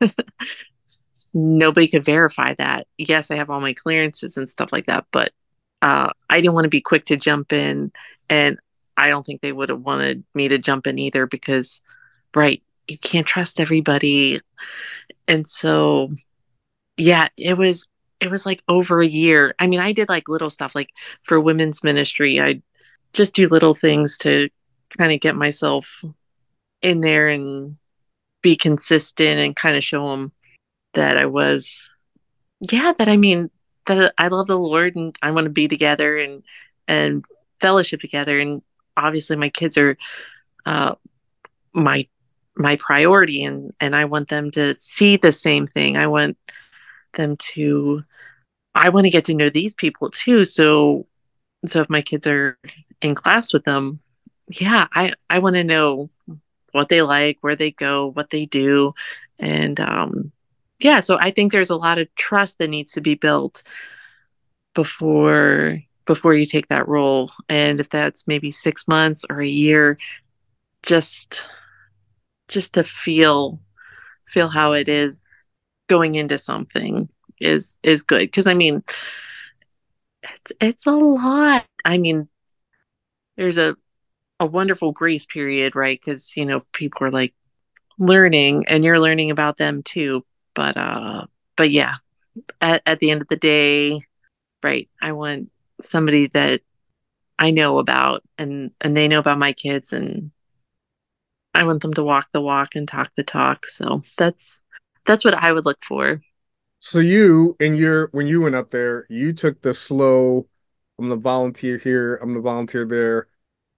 nobody 1.34 1.88
could 1.88 2.04
verify 2.04 2.54
that. 2.54 2.86
Yes, 2.96 3.30
I 3.30 3.36
have 3.36 3.50
all 3.50 3.60
my 3.60 3.72
clearances 3.72 4.36
and 4.36 4.48
stuff 4.48 4.70
like 4.72 4.86
that, 4.86 5.06
but 5.12 5.32
uh, 5.82 6.10
I 6.28 6.40
didn't 6.40 6.54
want 6.54 6.64
to 6.64 6.70
be 6.70 6.80
quick 6.80 7.06
to 7.06 7.16
jump 7.16 7.52
in 7.52 7.92
and 8.28 8.58
I 8.96 9.10
don't 9.10 9.24
think 9.24 9.40
they 9.40 9.52
would 9.52 9.68
have 9.68 9.80
wanted 9.80 10.24
me 10.34 10.48
to 10.48 10.58
jump 10.58 10.86
in 10.88 10.98
either 10.98 11.26
because, 11.26 11.80
right, 12.34 12.62
you 12.88 12.98
can't 12.98 13.26
trust 13.26 13.60
everybody. 13.60 14.40
And 15.28 15.46
so, 15.46 16.10
yeah, 16.96 17.28
it 17.36 17.56
was 17.56 17.86
it 18.20 18.28
was 18.28 18.44
like 18.44 18.60
over 18.68 19.00
a 19.00 19.06
year. 19.06 19.54
I 19.60 19.68
mean, 19.68 19.78
I 19.78 19.92
did 19.92 20.08
like 20.08 20.28
little 20.28 20.50
stuff 20.50 20.74
like 20.74 20.90
for 21.22 21.40
women's 21.40 21.84
ministry. 21.84 22.40
I 22.40 22.60
just 23.12 23.34
do 23.34 23.48
little 23.48 23.74
things 23.74 24.18
to 24.18 24.48
kind 24.98 25.12
of 25.12 25.20
get 25.20 25.36
myself 25.36 26.02
in 26.82 27.00
there 27.00 27.28
and 27.28 27.76
be 28.42 28.56
consistent 28.56 29.38
and 29.38 29.54
kind 29.54 29.76
of 29.76 29.84
show 29.84 30.08
them 30.08 30.32
that 30.94 31.16
I 31.16 31.26
was, 31.26 31.96
yeah, 32.60 32.92
that 32.98 33.08
I 33.08 33.16
mean, 33.16 33.50
that 33.86 34.12
I 34.18 34.28
love 34.28 34.46
the 34.46 34.58
Lord 34.58 34.96
and 34.96 35.16
I 35.22 35.30
want 35.30 35.44
to 35.44 35.50
be 35.50 35.68
together 35.68 36.18
and, 36.18 36.42
and 36.86 37.24
fellowship 37.60 38.00
together. 38.00 38.38
And 38.38 38.62
obviously 38.96 39.36
my 39.36 39.48
kids 39.48 39.76
are, 39.78 39.96
uh, 40.66 40.94
my, 41.72 42.06
my 42.56 42.76
priority 42.76 43.44
and, 43.44 43.72
and 43.80 43.94
I 43.94 44.06
want 44.06 44.28
them 44.28 44.50
to 44.52 44.74
see 44.74 45.16
the 45.16 45.32
same 45.32 45.66
thing. 45.66 45.96
I 45.96 46.06
want 46.08 46.36
them 47.14 47.36
to, 47.54 48.04
I 48.74 48.88
want 48.90 49.04
to 49.04 49.10
get 49.10 49.26
to 49.26 49.34
know 49.34 49.50
these 49.50 49.74
people 49.74 50.10
too. 50.10 50.44
So, 50.44 51.06
so 51.66 51.80
if 51.80 51.90
my 51.90 52.02
kids 52.02 52.26
are 52.26 52.58
in 53.00 53.14
class 53.14 53.52
with 53.52 53.64
them, 53.64 54.00
yeah, 54.48 54.86
I, 54.92 55.12
I 55.28 55.40
want 55.40 55.54
to 55.54 55.64
know 55.64 56.10
what 56.72 56.88
they 56.88 57.02
like, 57.02 57.38
where 57.40 57.56
they 57.56 57.70
go, 57.70 58.10
what 58.10 58.30
they 58.30 58.46
do. 58.46 58.94
And 59.38 59.78
um, 59.80 60.32
yeah, 60.78 61.00
so 61.00 61.18
I 61.20 61.30
think 61.30 61.52
there's 61.52 61.70
a 61.70 61.76
lot 61.76 61.98
of 61.98 62.12
trust 62.14 62.58
that 62.58 62.70
needs 62.70 62.92
to 62.92 63.00
be 63.00 63.14
built 63.14 63.62
before 64.74 65.78
before 66.06 66.34
you 66.34 66.46
take 66.46 66.68
that 66.68 66.88
role. 66.88 67.30
And 67.48 67.80
if 67.80 67.90
that's 67.90 68.26
maybe 68.26 68.50
six 68.50 68.88
months 68.88 69.24
or 69.28 69.40
a 69.40 69.46
year, 69.48 69.98
just 70.82 71.46
just 72.48 72.74
to 72.74 72.84
feel 72.84 73.60
feel 74.26 74.48
how 74.48 74.72
it 74.72 74.88
is 74.88 75.24
going 75.88 76.14
into 76.14 76.38
something 76.38 77.08
is 77.40 77.76
is 77.82 78.02
good. 78.02 78.20
Because 78.20 78.46
I 78.46 78.54
mean 78.54 78.82
it's 80.22 80.52
it's 80.60 80.86
a 80.86 80.92
lot. 80.92 81.64
I 81.84 81.98
mean, 81.98 82.28
there's 83.36 83.58
a 83.58 83.76
a 84.40 84.46
wonderful 84.46 84.92
grace 84.92 85.26
period, 85.26 85.74
right? 85.76 86.00
Because 86.00 86.36
you 86.36 86.44
know 86.44 86.62
people 86.72 87.06
are 87.06 87.10
like 87.10 87.34
learning, 87.98 88.64
and 88.68 88.84
you're 88.84 89.00
learning 89.00 89.30
about 89.30 89.56
them 89.56 89.82
too. 89.82 90.24
But 90.54 90.76
uh, 90.76 91.26
but 91.56 91.70
yeah, 91.70 91.94
at 92.60 92.82
at 92.86 92.98
the 92.98 93.10
end 93.10 93.22
of 93.22 93.28
the 93.28 93.36
day, 93.36 94.00
right? 94.62 94.88
I 95.00 95.12
want 95.12 95.50
somebody 95.80 96.28
that 96.28 96.60
I 97.38 97.50
know 97.50 97.78
about, 97.78 98.22
and 98.36 98.70
and 98.80 98.96
they 98.96 99.08
know 99.08 99.18
about 99.18 99.38
my 99.38 99.52
kids, 99.52 99.92
and 99.92 100.30
I 101.54 101.64
want 101.64 101.82
them 101.82 101.94
to 101.94 102.04
walk 102.04 102.28
the 102.32 102.40
walk 102.40 102.74
and 102.74 102.86
talk 102.86 103.10
the 103.16 103.22
talk. 103.22 103.66
So 103.66 104.02
that's 104.16 104.64
that's 105.06 105.24
what 105.24 105.34
I 105.34 105.52
would 105.52 105.64
look 105.64 105.84
for. 105.84 106.20
So 106.80 107.00
you 107.00 107.56
and 107.60 107.76
your 107.76 108.08
when 108.12 108.26
you 108.26 108.42
went 108.42 108.54
up 108.54 108.70
there, 108.70 109.06
you 109.08 109.32
took 109.32 109.62
the 109.62 109.74
slow. 109.74 110.48
I'm 110.98 111.08
the 111.08 111.16
volunteer 111.16 111.78
here. 111.78 112.16
I'm 112.16 112.34
the 112.34 112.40
volunteer 112.40 112.84
there 112.84 113.28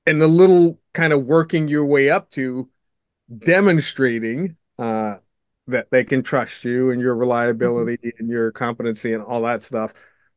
and 0.06 0.20
the 0.20 0.28
little 0.28 0.80
kind 0.92 1.12
of 1.12 1.24
working 1.24 1.68
your 1.68 1.86
way 1.86 2.10
up 2.10 2.30
to 2.30 2.68
demonstrating 3.44 4.56
uh, 4.78 5.16
that 5.66 5.88
they 5.90 6.04
can 6.04 6.22
trust 6.22 6.64
you 6.64 6.90
and 6.90 7.00
your 7.00 7.14
reliability 7.14 7.96
mm-hmm. 7.96 8.08
and 8.18 8.28
your 8.28 8.50
competency 8.52 9.12
and 9.12 9.22
all 9.22 9.42
that 9.42 9.62
stuff. 9.62 9.92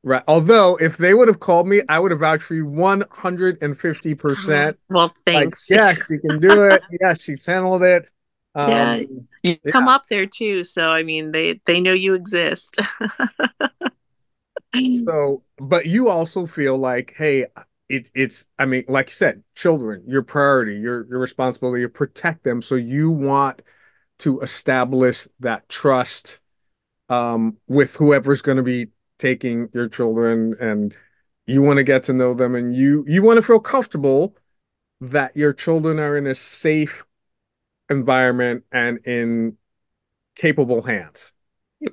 Right. 0.05 0.23
Although, 0.27 0.75
if 0.77 0.97
they 0.97 1.13
would 1.13 1.29
have 1.29 1.39
called 1.39 1.65
me, 1.65 1.81
I 1.87 1.97
would 1.97 2.11
have 2.11 2.19
vouched 2.19 2.43
for 2.43 2.55
you 2.55 2.65
150%. 2.65 4.75
Well, 4.89 5.15
thanks. 5.25 5.69
Like, 5.69 5.77
yes, 5.77 5.97
she 6.07 6.17
can 6.17 6.41
do 6.41 6.63
it. 6.63 6.83
yes, 7.01 7.21
she's 7.21 7.45
handled 7.45 7.83
it. 7.83 8.09
Um, 8.53 8.69
yeah, 8.69 8.95
you 8.95 9.27
yeah. 9.43 9.55
come 9.71 9.87
up 9.87 10.07
there 10.09 10.25
too. 10.25 10.65
So, 10.65 10.91
I 10.91 11.03
mean, 11.03 11.31
they 11.31 11.61
they 11.65 11.79
know 11.79 11.93
you 11.93 12.15
exist. 12.15 12.81
so, 15.05 15.43
but 15.57 15.85
you 15.85 16.09
also 16.09 16.45
feel 16.45 16.77
like, 16.77 17.13
hey, 17.17 17.47
it, 17.89 18.09
it's 18.15 18.47
i 18.57 18.65
mean 18.65 18.83
like 18.87 19.09
you 19.09 19.13
said 19.13 19.43
children 19.55 20.01
your 20.07 20.23
priority 20.23 20.77
your 20.77 21.05
your 21.07 21.19
responsibility 21.19 21.83
to 21.83 21.89
protect 21.89 22.43
them 22.43 22.61
so 22.61 22.75
you 22.75 23.11
want 23.11 23.61
to 24.19 24.39
establish 24.41 25.27
that 25.39 25.67
trust 25.69 26.39
um, 27.09 27.57
with 27.67 27.95
whoever's 27.95 28.41
going 28.41 28.57
to 28.57 28.63
be 28.63 28.87
taking 29.19 29.69
your 29.73 29.87
children 29.87 30.55
and 30.59 30.95
you 31.45 31.61
want 31.61 31.77
to 31.77 31.83
get 31.83 32.03
to 32.03 32.13
know 32.13 32.33
them 32.33 32.55
and 32.55 32.75
you 32.75 33.03
you 33.07 33.21
want 33.21 33.37
to 33.37 33.41
feel 33.41 33.59
comfortable 33.59 34.35
that 35.01 35.35
your 35.35 35.53
children 35.53 35.99
are 35.99 36.17
in 36.17 36.25
a 36.25 36.35
safe 36.35 37.05
environment 37.89 38.63
and 38.71 38.99
in 39.05 39.57
capable 40.35 40.81
hands. 40.81 41.33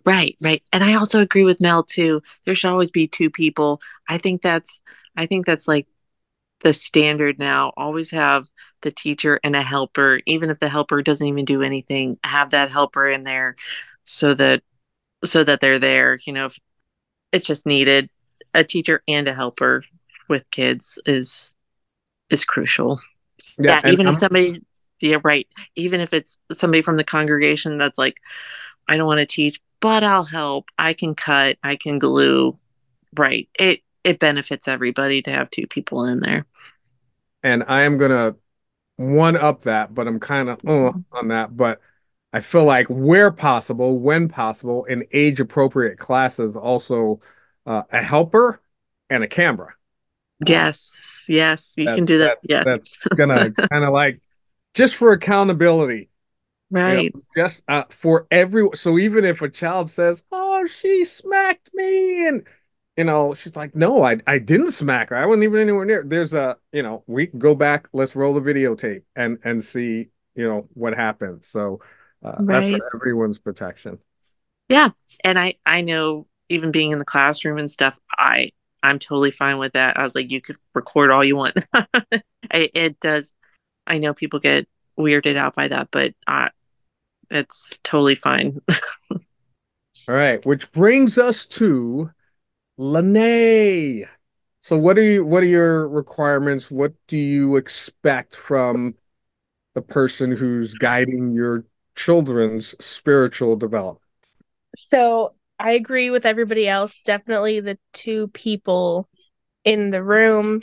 Right 0.05 0.37
right. 0.41 0.63
And 0.73 0.85
i 0.85 0.95
also 0.95 1.21
agree 1.21 1.45
with 1.45 1.61
mel 1.61 1.83
too. 1.83 2.23
There 2.45 2.55
should 2.55 2.71
always 2.71 2.91
be 2.91 3.09
two 3.09 3.31
people. 3.31 3.81
I 4.09 4.19
think 4.19 4.43
that's 4.43 4.81
I 5.17 5.27
think 5.27 5.47
that's 5.47 5.67
like 5.67 5.87
the 6.63 6.73
standard 6.73 7.39
now. 7.39 7.73
Always 7.77 8.11
have 8.11 8.49
the 8.83 8.91
teacher 8.91 9.41
and 9.43 9.55
a 9.55 9.63
helper, 9.63 10.21
even 10.27 10.51
if 10.51 10.59
the 10.59 10.69
helper 10.69 11.03
doesn't 11.03 11.27
even 11.27 11.45
do 11.45 11.63
anything, 11.63 12.19
have 12.25 12.51
that 12.51 12.71
helper 12.71 13.09
in 13.09 13.25
there 13.25 13.57
so 14.05 14.35
that 14.35 14.63
so 15.25 15.45
that 15.45 15.61
they're 15.61 15.79
there. 15.79 16.19
You 16.25 16.33
know, 16.33 16.47
if 16.47 16.59
it's 17.33 17.47
just 17.47 17.67
needed, 17.67 18.11
a 18.55 18.65
teacher 18.65 19.03
and 19.07 19.29
a 19.29 19.35
helper 19.35 19.85
with 20.29 20.51
kids 20.51 20.99
is 21.07 21.55
is 22.31 22.45
crucial. 22.45 23.01
Yeah, 23.59 23.81
yeah 23.85 23.93
even 23.93 24.07
I'm... 24.07 24.13
if 24.13 24.19
somebody 24.19 24.61
yeah, 25.01 25.19
right. 25.25 25.49
Even 25.77 26.01
if 26.01 26.13
it's 26.13 26.39
somebody 26.53 26.83
from 26.83 26.97
the 26.97 27.05
congregation 27.05 27.79
that's 27.79 27.99
like, 27.99 28.21
I 28.87 28.97
don't 28.97 29.07
want 29.07 29.21
to 29.21 29.27
teach, 29.27 29.61
but 29.81 30.05
I'll 30.05 30.25
help. 30.25 30.67
I 30.79 30.93
can 30.93 31.15
cut, 31.15 31.57
I 31.63 31.77
can 31.77 31.99
glue. 31.99 32.59
Right. 33.17 33.49
It 33.59 33.81
it 34.05 34.19
benefits 34.19 34.69
everybody 34.69 35.23
to 35.23 35.31
have 35.31 35.51
two 35.51 35.67
people 35.67 36.05
in 36.05 36.21
there. 36.21 36.47
And 37.43 37.65
I 37.67 37.83
am 37.83 37.99
gonna 37.99 38.37
one 39.01 39.35
up 39.35 39.63
that, 39.63 39.95
but 39.95 40.07
I'm 40.07 40.21
kind 40.21 40.51
of 40.51 40.61
uh, 40.67 40.93
on 41.13 41.29
that. 41.29 41.57
But 41.57 41.81
I 42.35 42.41
feel 42.41 42.65
like 42.65 42.87
where 42.89 43.31
possible, 43.31 43.99
when 43.99 44.29
possible, 44.29 44.85
in 44.85 45.07
age 45.13 45.41
appropriate 45.41 45.99
classes, 45.99 46.55
also 46.55 47.21
uh, 47.65 47.83
a 47.91 48.03
helper 48.03 48.61
and 49.09 49.25
a 49.25 49.29
camera. 49.29 49.75
Yes, 50.47 51.25
yes, 51.29 51.75
you 51.79 51.87
that's, 51.87 51.97
can 51.97 52.05
do 52.05 52.19
that. 52.19 52.39
Yeah, 52.47 52.63
that's 52.65 52.95
gonna 53.17 53.53
kind 53.53 53.85
of 53.85 53.93
like 53.93 54.21
just 54.75 54.97
for 54.97 55.13
accountability, 55.13 56.11
right? 56.71 57.05
You 57.05 57.11
know, 57.15 57.21
just 57.35 57.63
uh, 57.69 57.85
for 57.89 58.27
every. 58.31 58.69
So 58.75 58.99
even 58.99 59.25
if 59.25 59.41
a 59.41 59.49
child 59.49 59.89
says, 59.89 60.23
"Oh, 60.31 60.67
she 60.67 61.07
smacked 61.07 61.71
me," 61.73 62.29
and 62.29 62.47
you 62.97 63.05
know, 63.05 63.35
she's 63.35 63.57
like, 63.57 63.75
no, 63.75 64.03
I, 64.03 64.19
I 64.27 64.39
didn't 64.39 64.73
smack 64.73 65.11
her. 65.11 65.17
I 65.17 65.27
wasn't 65.27 65.45
even 65.45 65.61
anywhere 65.61 65.85
near. 65.85 66.05
There's 66.07 66.35
a, 66.35 66.57
you 66.73 66.83
know, 66.83 67.05
we 67.07 67.27
go 67.27 67.55
back. 67.55 67.89
Let's 67.93 68.17
roll 68.17 68.35
the 68.35 68.41
videotape 68.41 69.03
and 69.17 69.39
and 69.45 69.65
see, 69.65 70.09
you 70.35 70.49
know, 70.49 70.69
what 70.75 70.95
happened. 70.95 71.45
So 71.45 71.81
uh, 72.25 72.35
right. 72.41 72.71
that's 72.71 72.85
for 72.91 72.97
everyone's 72.97 73.39
protection. 73.39 73.99
Yeah, 74.69 74.91
and 75.25 75.39
I 75.39 75.55
I 75.65 75.81
know 75.81 76.27
even 76.49 76.73
being 76.73 76.91
in 76.91 76.99
the 76.99 77.05
classroom 77.05 77.59
and 77.59 77.71
stuff, 77.71 77.99
I 78.11 78.51
I'm 78.83 78.99
totally 78.99 79.31
fine 79.31 79.59
with 79.59 79.73
that. 79.75 79.97
I 79.97 80.03
was 80.03 80.15
like, 80.15 80.31
you 80.31 80.41
could 80.41 80.57
record 80.75 81.11
all 81.11 81.25
you 81.25 81.37
want. 81.37 81.57
I, 81.73 81.91
it 82.51 83.01
does. 83.01 83.35
I 83.87 83.99
know 83.99 84.15
people 84.15 84.41
get 84.41 84.69
weirded 84.99 85.37
out 85.37 85.55
by 85.55 85.69
that, 85.69 85.89
but 85.91 86.15
uh, 86.27 86.49
it's 87.31 87.79
totally 87.83 88.15
fine. 88.15 88.61
all 89.11 89.19
right, 90.09 90.45
which 90.45 90.71
brings 90.73 91.19
us 91.19 91.47
to 91.47 92.11
Lene. 92.81 94.09
So 94.63 94.79
what 94.79 94.97
are 94.97 95.03
you 95.03 95.23
what 95.23 95.43
are 95.43 95.47
your 95.47 95.87
requirements? 95.87 96.71
What 96.71 96.95
do 97.09 97.17
you 97.19 97.57
expect 97.57 98.35
from 98.35 98.95
the 99.75 99.83
person 99.83 100.33
who's 100.33 100.73
guiding 100.73 101.33
your 101.35 101.67
children's 101.95 102.75
spiritual 102.83 103.57
development? 103.57 104.01
So 104.91 105.35
I 105.59 105.73
agree 105.73 106.09
with 106.09 106.25
everybody 106.25 106.67
else. 106.67 106.99
Definitely 107.05 107.61
the 107.61 107.79
two 107.93 108.29
people 108.29 109.07
in 109.63 109.91
the 109.91 110.03
room. 110.03 110.63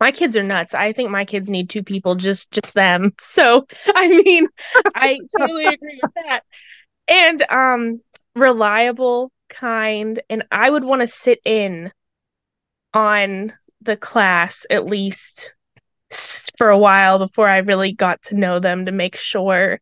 My 0.00 0.10
kids 0.10 0.36
are 0.36 0.42
nuts. 0.42 0.74
I 0.74 0.92
think 0.92 1.10
my 1.10 1.24
kids 1.24 1.48
need 1.48 1.70
two 1.70 1.84
people, 1.84 2.16
just 2.16 2.50
just 2.50 2.74
them. 2.74 3.12
So 3.20 3.66
I 3.86 4.08
mean, 4.08 4.48
I 4.96 5.20
totally 5.38 5.66
agree 5.66 6.00
with 6.02 6.14
that. 6.24 6.40
And 7.06 7.42
um 7.48 8.00
reliable 8.34 9.30
kind 9.54 10.20
and 10.28 10.44
I 10.50 10.68
would 10.68 10.84
want 10.84 11.02
to 11.02 11.06
sit 11.06 11.40
in 11.44 11.92
on 12.92 13.52
the 13.82 13.96
class 13.96 14.66
at 14.70 14.86
least 14.86 15.52
for 16.56 16.70
a 16.70 16.78
while 16.78 17.18
before 17.18 17.48
I 17.48 17.58
really 17.58 17.92
got 17.92 18.22
to 18.24 18.36
know 18.36 18.58
them 18.60 18.86
to 18.86 18.92
make 18.92 19.16
sure 19.16 19.80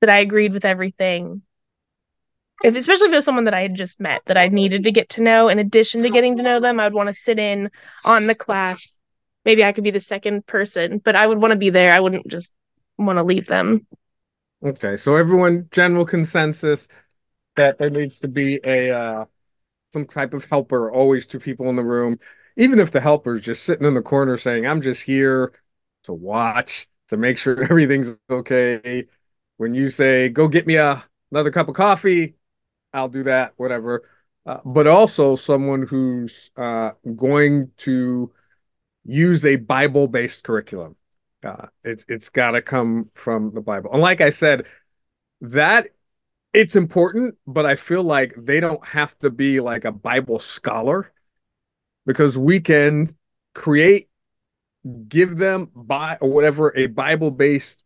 that 0.00 0.10
I 0.10 0.18
agreed 0.18 0.52
with 0.52 0.64
everything. 0.64 1.42
If 2.62 2.74
especially 2.74 3.06
if 3.06 3.12
it 3.12 3.16
was 3.16 3.24
someone 3.24 3.44
that 3.44 3.54
I 3.54 3.62
had 3.62 3.74
just 3.74 4.00
met 4.00 4.22
that 4.26 4.36
I 4.36 4.48
needed 4.48 4.84
to 4.84 4.92
get 4.92 5.10
to 5.10 5.22
know, 5.22 5.48
in 5.48 5.58
addition 5.58 6.02
to 6.02 6.10
getting 6.10 6.36
to 6.36 6.42
know 6.42 6.58
them, 6.58 6.80
I 6.80 6.84
would 6.84 6.94
want 6.94 7.08
to 7.08 7.12
sit 7.12 7.38
in 7.38 7.70
on 8.04 8.26
the 8.26 8.34
class. 8.34 9.00
Maybe 9.44 9.64
I 9.64 9.72
could 9.72 9.84
be 9.84 9.92
the 9.92 10.00
second 10.00 10.46
person, 10.46 10.98
but 10.98 11.14
I 11.14 11.26
would 11.26 11.38
want 11.38 11.52
to 11.52 11.58
be 11.58 11.70
there. 11.70 11.92
I 11.92 12.00
wouldn't 12.00 12.28
just 12.28 12.52
want 12.96 13.18
to 13.18 13.22
leave 13.22 13.46
them. 13.46 13.86
Okay, 14.64 14.96
so 14.96 15.14
everyone 15.14 15.68
general 15.70 16.04
consensus 16.04 16.88
that 17.58 17.78
there 17.78 17.90
needs 17.90 18.18
to 18.20 18.28
be 18.28 18.60
a 18.64 18.90
uh, 18.90 19.24
some 19.92 20.06
type 20.06 20.34
of 20.34 20.44
helper 20.46 20.90
always 20.92 21.26
two 21.26 21.40
people 21.40 21.68
in 21.68 21.76
the 21.76 21.84
room 21.84 22.18
even 22.56 22.80
if 22.80 22.90
the 22.90 23.00
helper 23.00 23.34
is 23.34 23.42
just 23.42 23.62
sitting 23.62 23.86
in 23.86 23.94
the 23.94 24.02
corner 24.02 24.36
saying 24.36 24.66
i'm 24.66 24.82
just 24.82 25.02
here 25.02 25.52
to 26.08 26.12
watch, 26.12 26.88
to 27.08 27.16
make 27.16 27.38
sure 27.38 27.62
everything's 27.70 28.16
okay. 28.28 29.06
When 29.56 29.74
you 29.74 29.90
say, 29.90 30.28
go 30.28 30.48
get 30.48 30.66
me 30.66 30.76
a, 30.76 31.04
another 31.30 31.50
cup 31.50 31.68
of 31.68 31.74
coffee, 31.74 32.34
I'll 32.92 33.08
do 33.08 33.24
that, 33.24 33.54
whatever. 33.56 34.08
Uh, 34.46 34.58
but 34.64 34.86
also 34.86 35.36
someone 35.36 35.82
who's 35.82 36.50
uh, 36.56 36.92
going 37.16 37.70
to 37.78 38.32
use 39.04 39.44
a 39.44 39.56
Bible-based 39.56 40.42
curriculum. 40.42 40.96
Uh, 41.44 41.66
it's 41.84 42.04
it's 42.08 42.30
got 42.30 42.52
to 42.52 42.62
come 42.62 43.10
from 43.14 43.52
the 43.52 43.60
Bible. 43.60 43.92
And 43.92 44.00
like 44.00 44.20
I 44.20 44.30
said, 44.30 44.66
that 45.40 45.88
it's 46.52 46.76
important, 46.76 47.36
but 47.46 47.66
I 47.66 47.76
feel 47.76 48.02
like 48.02 48.34
they 48.36 48.60
don't 48.60 48.84
have 48.86 49.18
to 49.20 49.30
be 49.30 49.60
like 49.60 49.84
a 49.84 49.92
Bible 49.92 50.38
scholar 50.38 51.12
because 52.06 52.38
we 52.38 52.60
can 52.60 53.10
create, 53.54 54.08
give 55.08 55.36
them 55.36 55.70
by 55.74 56.16
or 56.20 56.30
whatever 56.30 56.76
a 56.76 56.86
Bible-based 56.86 57.82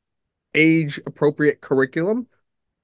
age 0.55 1.01
appropriate 1.07 1.61
curriculum 1.61 2.27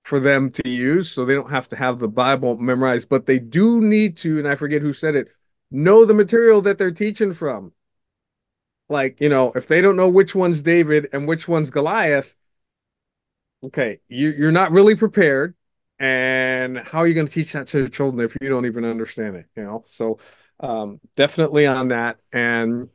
for 0.05 0.19
them 0.19 0.51
to 0.51 0.69
use 0.69 1.11
so 1.11 1.25
they 1.25 1.35
don't 1.35 1.51
have 1.51 1.69
to 1.69 1.77
have 1.77 1.99
the 1.99 2.09
Bible 2.09 2.57
memorized, 2.59 3.09
but 3.09 3.27
they 3.27 3.39
do 3.39 3.81
need 3.81 4.17
to, 4.19 4.39
and 4.39 4.49
I 4.49 4.57
forget 4.57 4.83
who 4.83 4.93
said 4.93 5.15
it, 5.15 5.29
know 5.71 6.05
the 6.05 6.15
material 6.15 6.63
that 6.63 6.79
they're 6.79 6.91
teaching 6.91 7.35
from. 7.35 7.73
Like, 8.89 9.21
you 9.21 9.29
know, 9.29 9.53
if 9.55 9.69
they 9.69 9.83
don't 9.83 9.97
know 9.97 10.09
which 10.09 10.35
one's 10.35 10.63
David 10.63 11.09
and 11.13 11.29
which 11.29 11.47
one's 11.47 11.69
Goliath, 11.71 12.35
okay, 13.63 14.01
you, 14.09 14.31
you're 14.31 14.51
not 14.51 14.73
really 14.73 14.97
prepared. 14.97 15.55
And 15.99 16.78
how 16.78 16.99
are 16.99 17.07
you 17.07 17.14
going 17.14 17.26
to 17.26 17.33
teach 17.33 17.52
that 17.52 17.67
to 17.69 17.83
the 17.83 17.88
children 17.88 18.25
if 18.25 18.37
you 18.40 18.49
don't 18.49 18.67
even 18.67 18.85
understand 18.85 19.37
it? 19.37 19.47
You 19.57 19.64
know, 19.64 19.85
so 19.88 20.19
um, 20.61 21.00
definitely 21.17 21.67
on 21.67 21.88
that. 21.88 22.19
And 22.33 22.88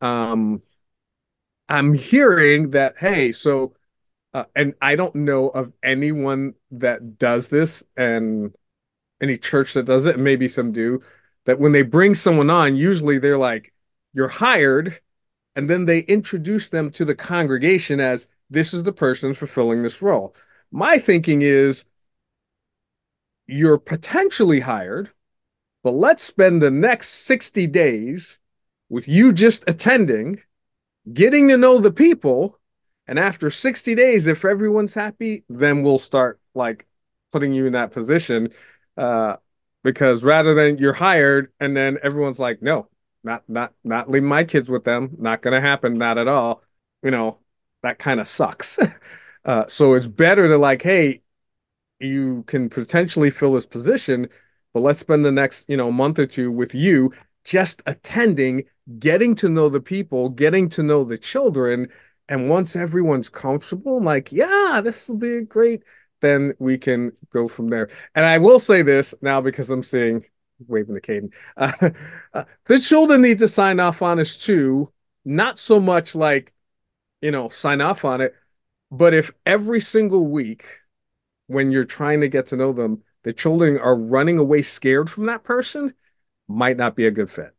um, 0.00 0.62
I'm 1.68 1.94
hearing 1.94 2.70
that, 2.70 2.96
hey, 2.98 3.32
so 3.32 3.74
uh, 4.32 4.44
and 4.54 4.74
I 4.80 4.96
don't 4.96 5.14
know 5.14 5.48
of 5.48 5.72
anyone 5.82 6.54
that 6.70 7.18
does 7.18 7.48
this 7.48 7.82
and 7.96 8.54
any 9.20 9.36
church 9.36 9.74
that 9.74 9.84
does 9.86 10.06
it, 10.06 10.14
and 10.14 10.24
maybe 10.24 10.48
some 10.48 10.72
do, 10.72 11.02
that 11.46 11.58
when 11.58 11.72
they 11.72 11.82
bring 11.82 12.14
someone 12.14 12.50
on, 12.50 12.76
usually 12.76 13.18
they're 13.18 13.38
like, 13.38 13.72
you're 14.12 14.28
hired, 14.28 15.00
and 15.56 15.68
then 15.68 15.84
they 15.84 16.00
introduce 16.00 16.68
them 16.68 16.90
to 16.90 17.04
the 17.04 17.14
congregation 17.14 18.00
as 18.00 18.26
this 18.48 18.72
is 18.72 18.82
the 18.82 18.92
person 18.92 19.34
fulfilling 19.34 19.82
this 19.82 20.00
role. 20.00 20.34
My 20.70 20.98
thinking 20.98 21.42
is 21.42 21.84
you're 23.50 23.78
potentially 23.78 24.60
hired, 24.60 25.10
but 25.82 25.92
let's 25.92 26.22
spend 26.22 26.62
the 26.62 26.70
next 26.70 27.08
60 27.26 27.66
days 27.66 28.38
with 28.88 29.08
you 29.08 29.32
just 29.32 29.64
attending, 29.66 30.40
getting 31.12 31.48
to 31.48 31.56
know 31.56 31.78
the 31.78 31.92
people 31.92 32.60
and 33.10 33.18
after 33.18 33.50
60 33.50 33.96
days, 33.96 34.28
if 34.28 34.44
everyone's 34.44 34.94
happy, 34.94 35.42
then 35.48 35.82
we'll 35.82 35.98
start 35.98 36.38
like 36.54 36.86
putting 37.32 37.52
you 37.52 37.66
in 37.66 37.72
that 37.72 37.90
position. 37.90 38.50
Uh, 38.96 39.34
because 39.82 40.22
rather 40.22 40.54
than 40.54 40.78
you're 40.78 40.92
hired 40.92 41.52
and 41.58 41.76
then 41.76 41.98
everyone's 42.04 42.38
like, 42.38 42.62
no, 42.62 42.86
not 43.24 43.42
not 43.48 43.72
not 43.82 44.08
leave 44.08 44.22
my 44.22 44.44
kids 44.44 44.68
with 44.68 44.84
them. 44.84 45.16
Not 45.18 45.42
gonna 45.42 45.60
happen, 45.60 45.98
not 45.98 46.18
at 46.18 46.28
all. 46.28 46.62
You 47.02 47.10
know, 47.10 47.38
that 47.82 47.98
kind 47.98 48.20
of 48.20 48.28
sucks. 48.28 48.78
uh, 49.44 49.64
so 49.66 49.94
it's 49.94 50.06
better 50.06 50.46
to 50.46 50.56
like, 50.56 50.82
hey, 50.82 51.22
you 52.00 52.44
can 52.46 52.68
potentially 52.68 53.30
fill 53.30 53.54
this 53.54 53.66
position, 53.66 54.28
but 54.72 54.80
let's 54.80 54.98
spend 54.98 55.24
the 55.24 55.32
next, 55.32 55.68
you 55.68 55.76
know, 55.76 55.90
month 55.92 56.18
or 56.18 56.26
two 56.26 56.50
with 56.52 56.74
you 56.74 57.12
just 57.44 57.82
attending, 57.86 58.64
getting 58.98 59.34
to 59.34 59.48
know 59.48 59.68
the 59.68 59.80
people, 59.80 60.28
getting 60.28 60.68
to 60.70 60.82
know 60.82 61.04
the 61.04 61.18
children 61.18 61.88
and 62.30 62.48
once 62.48 62.76
everyone's 62.76 63.28
comfortable, 63.28 63.98
I'm 63.98 64.04
like, 64.04 64.30
yeah, 64.30 64.80
this 64.82 65.08
will 65.08 65.16
be 65.16 65.40
great. 65.40 65.82
Then 66.20 66.54
we 66.60 66.78
can 66.78 67.10
go 67.32 67.48
from 67.48 67.70
there. 67.70 67.90
And 68.14 68.24
I 68.24 68.38
will 68.38 68.60
say 68.60 68.82
this 68.82 69.14
now 69.20 69.40
because 69.40 69.68
I'm 69.68 69.82
seeing 69.82 70.24
waving 70.68 70.94
the 70.94 71.00
Caden. 71.00 71.32
Uh, 71.56 71.90
uh, 72.34 72.44
the 72.66 72.78
children 72.78 73.22
need 73.22 73.40
to 73.40 73.48
sign 73.48 73.80
off 73.80 74.00
on 74.00 74.18
this 74.18 74.36
too. 74.36 74.92
Not 75.24 75.58
so 75.58 75.80
much 75.80 76.14
like, 76.14 76.52
you 77.20 77.32
know, 77.32 77.48
sign 77.48 77.80
off 77.80 78.04
on 78.04 78.20
it, 78.20 78.34
but 78.92 79.12
if 79.12 79.32
every 79.44 79.80
single 79.80 80.24
week 80.24 80.66
when 81.50 81.72
you're 81.72 81.84
trying 81.84 82.20
to 82.20 82.28
get 82.28 82.46
to 82.46 82.56
know 82.56 82.72
them, 82.72 83.02
the 83.24 83.32
children 83.32 83.76
are 83.76 83.96
running 83.96 84.38
away 84.38 84.62
scared 84.62 85.10
from 85.10 85.26
that 85.26 85.42
person, 85.42 85.92
might 86.46 86.76
not 86.76 86.94
be 86.94 87.06
a 87.06 87.10
good 87.10 87.30
fit. 87.30 87.54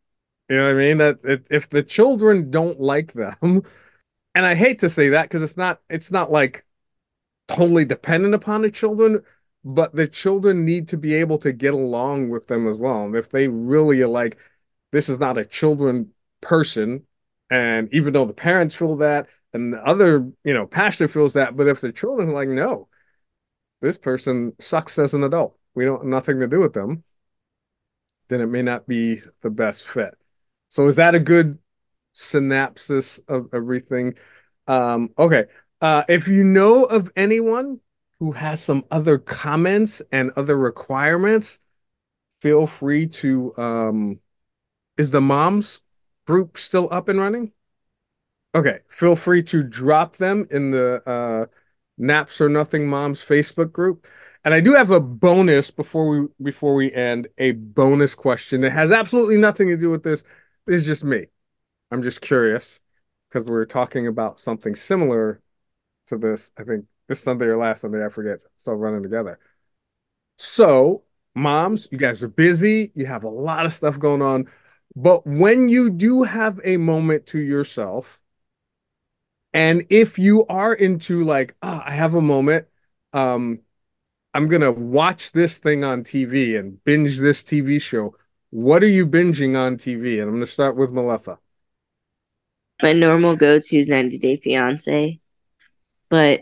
You 0.49 0.57
know 0.57 0.63
what 0.63 0.71
I 0.71 0.73
mean? 0.75 0.97
That 0.97 1.43
if 1.49 1.69
the 1.69 1.83
children 1.83 2.51
don't 2.51 2.79
like 2.79 3.13
them, 3.13 3.63
and 4.35 4.45
I 4.45 4.55
hate 4.55 4.79
to 4.79 4.89
say 4.89 5.09
that 5.09 5.23
because 5.23 5.41
it's 5.43 5.57
not 5.57 5.81
it's 5.89 6.09
not 6.09 6.31
like 6.31 6.65
totally 7.49 7.83
dependent 7.83 8.33
upon 8.33 8.61
the 8.61 8.71
children, 8.71 9.23
but 9.65 9.93
the 9.93 10.07
children 10.07 10.63
need 10.65 10.87
to 10.89 10.97
be 10.97 11.15
able 11.15 11.37
to 11.39 11.51
get 11.51 11.73
along 11.73 12.29
with 12.29 12.47
them 12.47 12.67
as 12.67 12.77
well. 12.77 13.03
And 13.03 13.15
if 13.15 13.29
they 13.29 13.49
really 13.49 14.01
are 14.01 14.07
like, 14.07 14.37
this 14.93 15.09
is 15.09 15.19
not 15.19 15.37
a 15.37 15.45
children 15.45 16.11
person, 16.39 17.05
and 17.49 17.93
even 17.93 18.13
though 18.13 18.25
the 18.25 18.33
parents 18.33 18.73
feel 18.73 18.95
that 18.97 19.27
and 19.53 19.73
the 19.73 19.85
other, 19.85 20.31
you 20.45 20.53
know, 20.53 20.65
pastor 20.65 21.09
feels 21.09 21.33
that, 21.33 21.57
but 21.57 21.67
if 21.67 21.81
the 21.81 21.91
children 21.91 22.29
are 22.29 22.33
like, 22.33 22.47
no, 22.47 22.87
this 23.81 23.97
person 23.97 24.53
sucks 24.59 24.97
as 24.99 25.13
an 25.13 25.23
adult, 25.23 25.57
we 25.75 25.85
don't 25.85 26.05
nothing 26.05 26.39
to 26.39 26.47
do 26.47 26.59
with 26.59 26.73
them, 26.73 27.03
then 28.29 28.41
it 28.41 28.47
may 28.47 28.61
not 28.61 28.87
be 28.87 29.19
the 29.41 29.49
best 29.49 29.87
fit. 29.87 30.13
So 30.69 30.87
is 30.87 30.95
that 30.95 31.15
a 31.15 31.19
good 31.19 31.57
synopsis 32.13 33.19
of 33.27 33.49
everything. 33.53 34.15
Um, 34.67 35.11
okay. 35.17 35.45
Uh, 35.81 36.03
if 36.07 36.27
you 36.27 36.43
know 36.43 36.85
of 36.85 37.11
anyone 37.15 37.79
who 38.19 38.33
has 38.33 38.61
some 38.61 38.85
other 38.91 39.17
comments 39.17 40.01
and 40.11 40.31
other 40.35 40.57
requirements, 40.57 41.59
feel 42.39 42.67
free 42.67 43.07
to. 43.07 43.57
Um, 43.57 44.19
is 44.97 45.11
the 45.11 45.21
moms 45.21 45.81
group 46.27 46.57
still 46.57 46.87
up 46.91 47.07
and 47.07 47.19
running? 47.19 47.51
Okay, 48.53 48.79
feel 48.89 49.15
free 49.15 49.41
to 49.43 49.63
drop 49.63 50.17
them 50.17 50.45
in 50.51 50.71
the 50.71 51.01
uh, 51.09 51.45
Naps 51.97 52.41
or 52.41 52.49
Nothing 52.49 52.87
Moms 52.87 53.23
Facebook 53.23 53.71
group. 53.71 54.07
And 54.43 54.53
I 54.53 54.59
do 54.59 54.73
have 54.73 54.89
a 54.89 54.99
bonus 54.99 55.69
before 55.69 56.07
we 56.07 56.27
before 56.41 56.73
we 56.73 56.91
end. 56.91 57.27
A 57.37 57.51
bonus 57.51 58.15
question 58.15 58.61
that 58.61 58.71
has 58.71 58.91
absolutely 58.91 59.37
nothing 59.37 59.67
to 59.67 59.77
do 59.77 59.89
with 59.89 60.03
this. 60.03 60.23
This 60.65 60.81
is 60.81 60.85
just 60.85 61.03
me. 61.03 61.27
I'm 61.91 62.01
just 62.01 62.21
curious 62.21 62.79
because 63.29 63.45
we 63.45 63.55
are 63.55 63.65
talking 63.65 64.07
about 64.07 64.39
something 64.39 64.75
similar 64.75 65.41
to 66.07 66.17
this. 66.17 66.51
I 66.57 66.63
think 66.63 66.85
this 67.07 67.21
Sunday 67.21 67.45
or 67.45 67.57
last 67.57 67.81
Sunday, 67.81 68.03
I 68.03 68.09
forget. 68.09 68.41
So 68.57 68.71
running 68.71 69.03
together. 69.03 69.37
So, 70.37 71.03
moms, 71.35 71.87
you 71.91 71.97
guys 71.97 72.23
are 72.23 72.27
busy. 72.27 72.91
You 72.95 73.05
have 73.05 73.23
a 73.23 73.29
lot 73.29 73.65
of 73.65 73.73
stuff 73.73 73.99
going 73.99 74.21
on. 74.21 74.47
But 74.95 75.25
when 75.27 75.69
you 75.69 75.89
do 75.89 76.23
have 76.23 76.59
a 76.63 76.77
moment 76.77 77.27
to 77.27 77.39
yourself, 77.39 78.19
and 79.53 79.85
if 79.89 80.17
you 80.19 80.45
are 80.47 80.73
into 80.73 81.23
like, 81.23 81.55
oh, 81.61 81.81
I 81.83 81.91
have 81.91 82.15
a 82.15 82.21
moment, 82.21 82.67
um, 83.13 83.59
I'm 84.33 84.47
gonna 84.47 84.71
watch 84.71 85.31
this 85.33 85.57
thing 85.57 85.83
on 85.83 86.03
TV 86.03 86.57
and 86.57 86.83
binge 86.83 87.19
this 87.19 87.43
TV 87.43 87.81
show. 87.81 88.15
What 88.51 88.83
are 88.83 88.87
you 88.87 89.07
binging 89.07 89.57
on 89.57 89.77
TV? 89.77 90.19
And 90.19 90.29
I'm 90.29 90.35
gonna 90.35 90.47
start 90.47 90.75
with 90.77 90.91
Melissa 90.91 91.37
my 92.81 92.93
normal 92.93 93.35
go 93.35 93.59
to 93.59 93.77
is 93.77 93.87
90 93.87 94.17
Day 94.17 94.37
Fiance, 94.37 95.19
but 96.09 96.41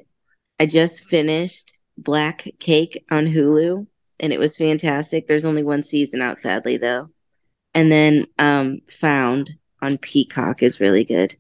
I 0.60 0.66
just 0.66 1.04
finished 1.06 1.74
Black 1.98 2.48
Cake 2.60 3.04
on 3.12 3.26
Hulu 3.26 3.88
and 4.20 4.34
it 4.34 4.40
was 4.40 4.58
fantastic. 4.58 5.28
There's 5.28 5.46
only 5.46 5.64
one 5.64 5.84
season 5.84 6.22
out, 6.22 6.42
sadly, 6.42 6.78
though. 6.78 7.10
And 7.74 7.92
then 7.92 8.26
um, 8.38 8.80
Found 9.00 9.52
on 9.82 9.98
Peacock 9.98 10.62
is 10.64 10.80
really 10.80 11.04
good. 11.04 11.38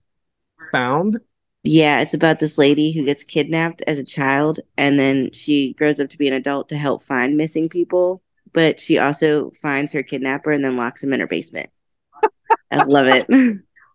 Found? 0.71 1.19
Yeah, 1.63 1.99
it's 1.99 2.13
about 2.13 2.39
this 2.39 2.57
lady 2.57 2.91
who 2.91 3.03
gets 3.03 3.23
kidnapped 3.23 3.81
as 3.85 3.97
a 3.99 4.03
child 4.03 4.59
and 4.77 4.97
then 4.97 5.31
she 5.33 5.73
grows 5.73 5.99
up 5.99 6.09
to 6.09 6.17
be 6.17 6.27
an 6.27 6.33
adult 6.33 6.69
to 6.69 6.77
help 6.77 7.03
find 7.03 7.35
missing 7.35 7.67
people, 7.67 8.21
but 8.53 8.79
she 8.79 8.97
also 8.97 9.51
finds 9.61 9.91
her 9.91 10.03
kidnapper 10.03 10.51
and 10.51 10.63
then 10.63 10.77
locks 10.77 11.03
him 11.03 11.11
in 11.11 11.19
her 11.19 11.27
basement. 11.27 11.69
I 12.71 12.83
love 12.83 13.07
it. 13.09 13.27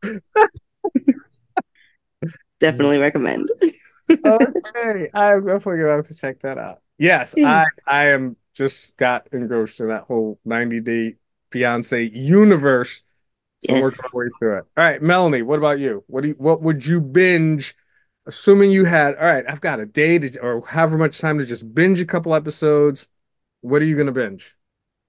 definitely 2.61 2.99
recommend. 2.99 3.49
okay, 4.11 5.11
I'm 5.15 5.47
definitely 5.47 5.81
gonna 5.81 5.97
have 5.97 6.07
to 6.09 6.15
check 6.15 6.41
that 6.41 6.59
out. 6.59 6.81
Yes, 6.99 7.35
hmm. 7.37 7.47
I 7.47 7.67
I 7.87 8.07
am 8.09 8.37
just 8.53 8.97
got 8.97 9.29
engrossed 9.33 9.81
in 9.81 9.89
that 9.89 10.03
whole 10.03 10.39
90 10.45 10.81
day 10.81 11.17
fiance 11.51 12.03
universe. 12.03 13.03
So 13.67 13.75
yes. 13.75 13.83
we're 13.83 13.91
going 13.91 14.27
way 14.27 14.31
through 14.39 14.59
it. 14.59 14.65
All 14.77 14.85
right, 14.85 15.01
Melanie, 15.01 15.43
what 15.43 15.59
about 15.59 15.79
you? 15.79 16.05
What 16.07 16.23
do 16.23 16.29
you, 16.29 16.35
what 16.39 16.63
would 16.63 16.85
you 16.85 17.01
binge? 17.01 17.75
Assuming 18.27 18.71
you 18.71 18.85
had, 18.85 19.17
all 19.17 19.27
right, 19.27 19.45
I've 19.47 19.61
got 19.61 19.81
a 19.81 19.87
day 19.87 20.19
to, 20.19 20.39
or 20.41 20.67
however 20.67 20.97
much 20.97 21.19
time 21.19 21.39
to 21.39 21.47
just 21.47 21.75
binge 21.75 22.01
a 22.01 22.07
couple 22.07 22.35
episodes. 22.35 23.07
What 23.61 23.83
are 23.83 23.85
you 23.85 23.97
going 23.97 24.07
to 24.07 24.13
binge? 24.13 24.55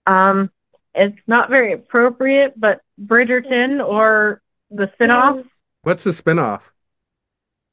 Um, 0.05 0.51
it's 0.93 1.17
not 1.25 1.49
very 1.49 1.73
appropriate, 1.73 2.59
but 2.59 2.81
Bridgerton 3.01 3.85
or 3.85 4.41
the 4.69 4.91
spinoff. 4.99 5.45
What's 5.83 6.03
the 6.03 6.11
spinoff? 6.11 6.61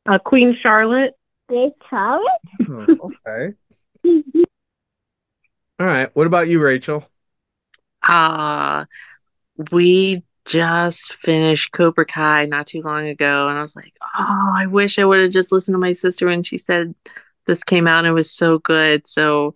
Uh, 0.06 0.18
Queen 0.18 0.56
Charlotte. 0.60 1.14
Queen 1.48 1.72
Charlotte? 1.90 2.30
Oh, 2.68 3.12
okay. 3.26 3.54
All 5.80 5.86
right. 5.86 6.14
What 6.14 6.26
about 6.26 6.48
you, 6.48 6.60
Rachel? 6.60 7.04
Uh 8.06 8.84
we 9.70 10.22
just 10.44 11.14
finished 11.14 11.72
Cobra 11.72 12.04
Kai 12.04 12.46
not 12.46 12.66
too 12.66 12.82
long 12.82 13.06
ago, 13.06 13.48
and 13.48 13.58
I 13.58 13.60
was 13.60 13.76
like, 13.76 13.94
oh, 14.18 14.52
I 14.54 14.66
wish 14.66 14.98
I 14.98 15.04
would 15.04 15.20
have 15.20 15.32
just 15.32 15.52
listened 15.52 15.74
to 15.74 15.78
my 15.78 15.92
sister 15.92 16.26
when 16.26 16.42
she 16.42 16.58
said 16.58 16.94
this 17.46 17.64
came 17.64 17.86
out 17.86 17.98
and 17.98 18.08
it 18.08 18.12
was 18.12 18.30
so 18.30 18.58
good. 18.58 19.06
So 19.06 19.54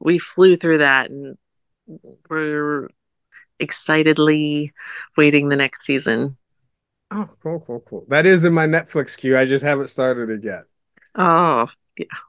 we 0.00 0.18
flew 0.18 0.56
through 0.56 0.78
that 0.78 1.10
and 1.10 1.36
we're 2.28 2.88
excitedly 3.58 4.72
waiting 5.16 5.48
the 5.48 5.56
next 5.56 5.84
season. 5.84 6.36
Oh, 7.10 7.28
cool, 7.42 7.60
cool, 7.60 7.80
cool. 7.80 8.04
That 8.08 8.26
is 8.26 8.44
in 8.44 8.52
my 8.52 8.66
Netflix 8.66 9.16
queue. 9.16 9.36
I 9.36 9.44
just 9.44 9.64
haven't 9.64 9.88
started 9.88 10.30
it 10.30 10.44
yet. 10.44 10.64
Oh, 11.14 11.68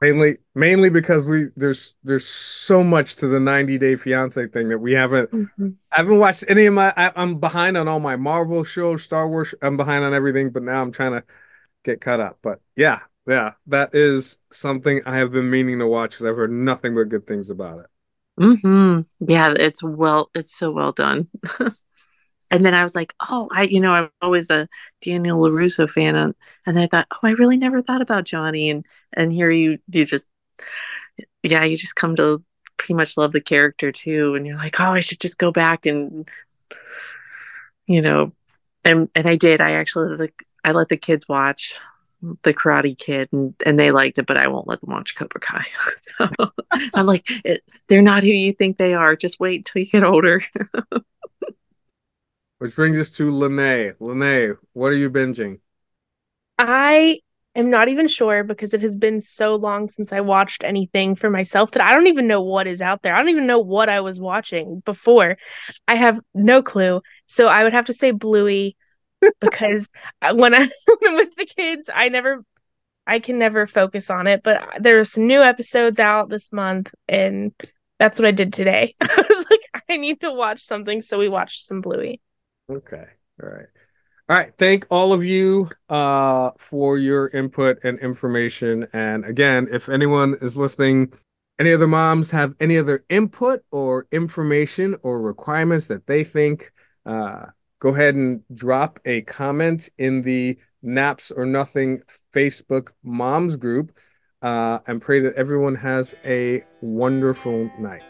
Mainly, 0.00 0.38
mainly 0.54 0.90
because 0.90 1.26
we 1.26 1.48
there's 1.56 1.94
there's 2.04 2.26
so 2.26 2.82
much 2.82 3.16
to 3.16 3.26
the 3.26 3.40
90 3.40 3.78
Day 3.78 3.96
Fiance 3.96 4.46
thing 4.48 4.68
that 4.70 4.78
we 4.78 4.92
haven't 4.92 5.30
Mhm. 5.32 5.76
I 5.92 5.96
haven't 5.98 6.18
watched 6.18 6.44
any 6.48 6.66
of 6.66 6.74
my. 6.74 6.92
I, 6.96 7.12
I'm 7.16 7.40
behind 7.40 7.76
on 7.76 7.88
all 7.88 8.00
my 8.00 8.16
Marvel 8.16 8.64
shows, 8.64 9.02
Star 9.02 9.28
Wars. 9.28 9.54
I'm 9.60 9.76
behind 9.76 10.04
on 10.04 10.14
everything, 10.14 10.50
but 10.50 10.62
now 10.62 10.80
I'm 10.80 10.92
trying 10.92 11.12
to 11.12 11.24
get 11.84 12.00
caught 12.00 12.20
up. 12.20 12.38
But 12.42 12.60
yeah, 12.76 13.00
yeah, 13.26 13.52
that 13.68 13.94
is 13.94 14.38
something 14.52 15.02
I 15.06 15.18
have 15.18 15.32
been 15.32 15.50
meaning 15.50 15.80
to 15.80 15.86
watch 15.86 16.12
because 16.12 16.26
I've 16.26 16.36
heard 16.36 16.52
nothing 16.52 16.94
but 16.94 17.08
good 17.08 17.26
things 17.26 17.50
about 17.50 17.80
it. 17.80 17.86
hmm 18.38 19.00
Yeah, 19.20 19.52
it's 19.56 19.82
well, 19.82 20.30
it's 20.34 20.56
so 20.56 20.70
well 20.70 20.92
done. 20.92 21.28
and 22.50 22.64
then 22.64 22.74
I 22.74 22.82
was 22.82 22.94
like, 22.94 23.14
oh, 23.28 23.48
I, 23.52 23.62
you 23.64 23.80
know, 23.80 23.92
I'm 23.92 24.10
always 24.22 24.50
a 24.50 24.68
Daniel 25.02 25.40
LaRusso 25.40 25.88
fan, 25.88 26.16
and, 26.16 26.34
and 26.66 26.78
I 26.78 26.86
thought, 26.86 27.06
oh, 27.12 27.18
I 27.28 27.30
really 27.32 27.56
never 27.56 27.82
thought 27.82 28.02
about 28.02 28.24
Johnny, 28.24 28.70
and 28.70 28.84
and 29.12 29.32
here 29.32 29.50
you, 29.50 29.78
you 29.88 30.04
just, 30.04 30.30
yeah, 31.42 31.64
you 31.64 31.76
just 31.76 31.94
come 31.96 32.16
to 32.16 32.42
pretty 32.76 32.94
much 32.94 33.16
love 33.16 33.32
the 33.32 33.40
character 33.40 33.92
too, 33.92 34.34
and 34.34 34.46
you're 34.46 34.56
like, 34.56 34.78
oh, 34.80 34.92
I 34.92 35.00
should 35.00 35.20
just 35.20 35.38
go 35.38 35.50
back 35.52 35.86
and, 35.86 36.28
you 37.86 38.02
know, 38.02 38.32
and 38.84 39.08
and 39.14 39.28
I 39.28 39.36
did. 39.36 39.60
I 39.60 39.72
actually 39.72 40.16
like, 40.16 40.44
I 40.64 40.72
let 40.72 40.88
the 40.88 40.96
kids 40.96 41.28
watch 41.28 41.74
the 42.42 42.54
Karate 42.54 42.96
Kid, 42.96 43.28
and 43.32 43.54
and 43.66 43.78
they 43.78 43.90
liked 43.92 44.18
it, 44.18 44.26
but 44.26 44.36
I 44.36 44.48
won't 44.48 44.68
let 44.68 44.80
them 44.80 44.90
watch 44.92 45.16
Cobra 45.16 45.40
Kai. 45.40 45.64
I'm 46.94 47.06
like, 47.06 47.24
it, 47.44 47.62
they're 47.88 48.02
not 48.02 48.22
who 48.22 48.30
you 48.30 48.52
think 48.52 48.78
they 48.78 48.94
are. 48.94 49.16
Just 49.16 49.40
wait 49.40 49.60
until 49.60 49.82
you 49.82 49.90
get 49.90 50.04
older. 50.04 50.42
Which 52.60 52.76
brings 52.76 52.98
us 52.98 53.10
to 53.12 53.30
Lene. 53.30 53.94
Lene, 54.00 54.58
what 54.74 54.92
are 54.92 54.96
you 54.96 55.08
binging? 55.08 55.60
I 56.58 57.20
am 57.54 57.70
not 57.70 57.88
even 57.88 58.06
sure 58.06 58.44
because 58.44 58.74
it 58.74 58.82
has 58.82 58.94
been 58.94 59.22
so 59.22 59.56
long 59.56 59.88
since 59.88 60.12
I 60.12 60.20
watched 60.20 60.62
anything 60.62 61.16
for 61.16 61.30
myself 61.30 61.70
that 61.70 61.82
I 61.82 61.92
don't 61.92 62.08
even 62.08 62.26
know 62.26 62.42
what 62.42 62.66
is 62.66 62.82
out 62.82 63.00
there. 63.00 63.14
I 63.14 63.18
don't 63.18 63.30
even 63.30 63.46
know 63.46 63.60
what 63.60 63.88
I 63.88 64.00
was 64.00 64.20
watching 64.20 64.82
before. 64.84 65.38
I 65.88 65.94
have 65.94 66.20
no 66.34 66.60
clue. 66.60 67.00
So 67.28 67.48
I 67.48 67.64
would 67.64 67.72
have 67.72 67.86
to 67.86 67.94
say 67.94 68.10
Bluey 68.10 68.76
because 69.40 69.88
when 70.30 70.54
I 70.54 70.58
when 70.98 71.12
I'm 71.12 71.14
with 71.14 71.34
the 71.36 71.46
kids, 71.46 71.88
I 71.92 72.10
never 72.10 72.44
I 73.06 73.20
can 73.20 73.38
never 73.38 73.66
focus 73.66 74.10
on 74.10 74.26
it, 74.26 74.42
but 74.42 74.60
there's 74.80 75.10
some 75.10 75.26
new 75.26 75.40
episodes 75.42 75.98
out 75.98 76.28
this 76.28 76.52
month 76.52 76.94
and 77.08 77.52
that's 77.98 78.18
what 78.18 78.28
I 78.28 78.32
did 78.32 78.52
today. 78.52 78.92
I 79.00 79.24
was 79.26 79.46
like 79.48 79.82
I 79.88 79.96
need 79.96 80.20
to 80.20 80.30
watch 80.30 80.60
something, 80.60 81.00
so 81.00 81.18
we 81.18 81.30
watched 81.30 81.62
some 81.62 81.80
Bluey. 81.80 82.20
Okay. 82.70 83.04
All 83.42 83.48
right. 83.48 83.66
All 84.28 84.36
right. 84.36 84.52
Thank 84.58 84.86
all 84.90 85.12
of 85.12 85.24
you 85.24 85.68
uh, 85.88 86.50
for 86.56 86.98
your 86.98 87.28
input 87.28 87.78
and 87.82 87.98
information. 87.98 88.86
And 88.92 89.24
again, 89.24 89.66
if 89.72 89.88
anyone 89.88 90.36
is 90.40 90.56
listening, 90.56 91.12
any 91.58 91.72
other 91.72 91.88
moms 91.88 92.30
have 92.30 92.54
any 92.60 92.78
other 92.78 93.04
input 93.08 93.64
or 93.72 94.06
information 94.12 94.96
or 95.02 95.20
requirements 95.20 95.86
that 95.88 96.06
they 96.06 96.22
think, 96.22 96.72
uh, 97.04 97.46
go 97.80 97.88
ahead 97.88 98.14
and 98.14 98.42
drop 98.54 99.00
a 99.04 99.22
comment 99.22 99.88
in 99.98 100.22
the 100.22 100.58
Naps 100.82 101.30
or 101.30 101.44
Nothing 101.44 102.02
Facebook 102.32 102.90
Moms 103.02 103.56
group. 103.56 103.98
Uh, 104.42 104.78
and 104.86 105.02
pray 105.02 105.20
that 105.20 105.34
everyone 105.34 105.74
has 105.74 106.14
a 106.24 106.64
wonderful 106.80 107.70
night. 107.78 108.02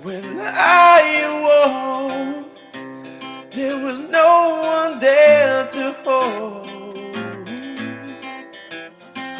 When 0.00 0.38
I 0.40 1.20
awoke, 1.26 2.27
there 3.50 3.78
was 3.78 4.00
no 4.04 4.60
one 4.62 4.98
there 4.98 5.66
to 5.66 5.92
hold. 6.04 6.68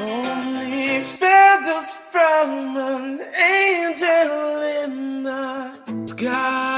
Only 0.00 1.02
feathers 1.02 1.88
from 2.10 2.76
an 2.76 3.20
angel 3.20 4.62
in 4.82 5.22
the 5.24 6.06
sky. 6.06 6.77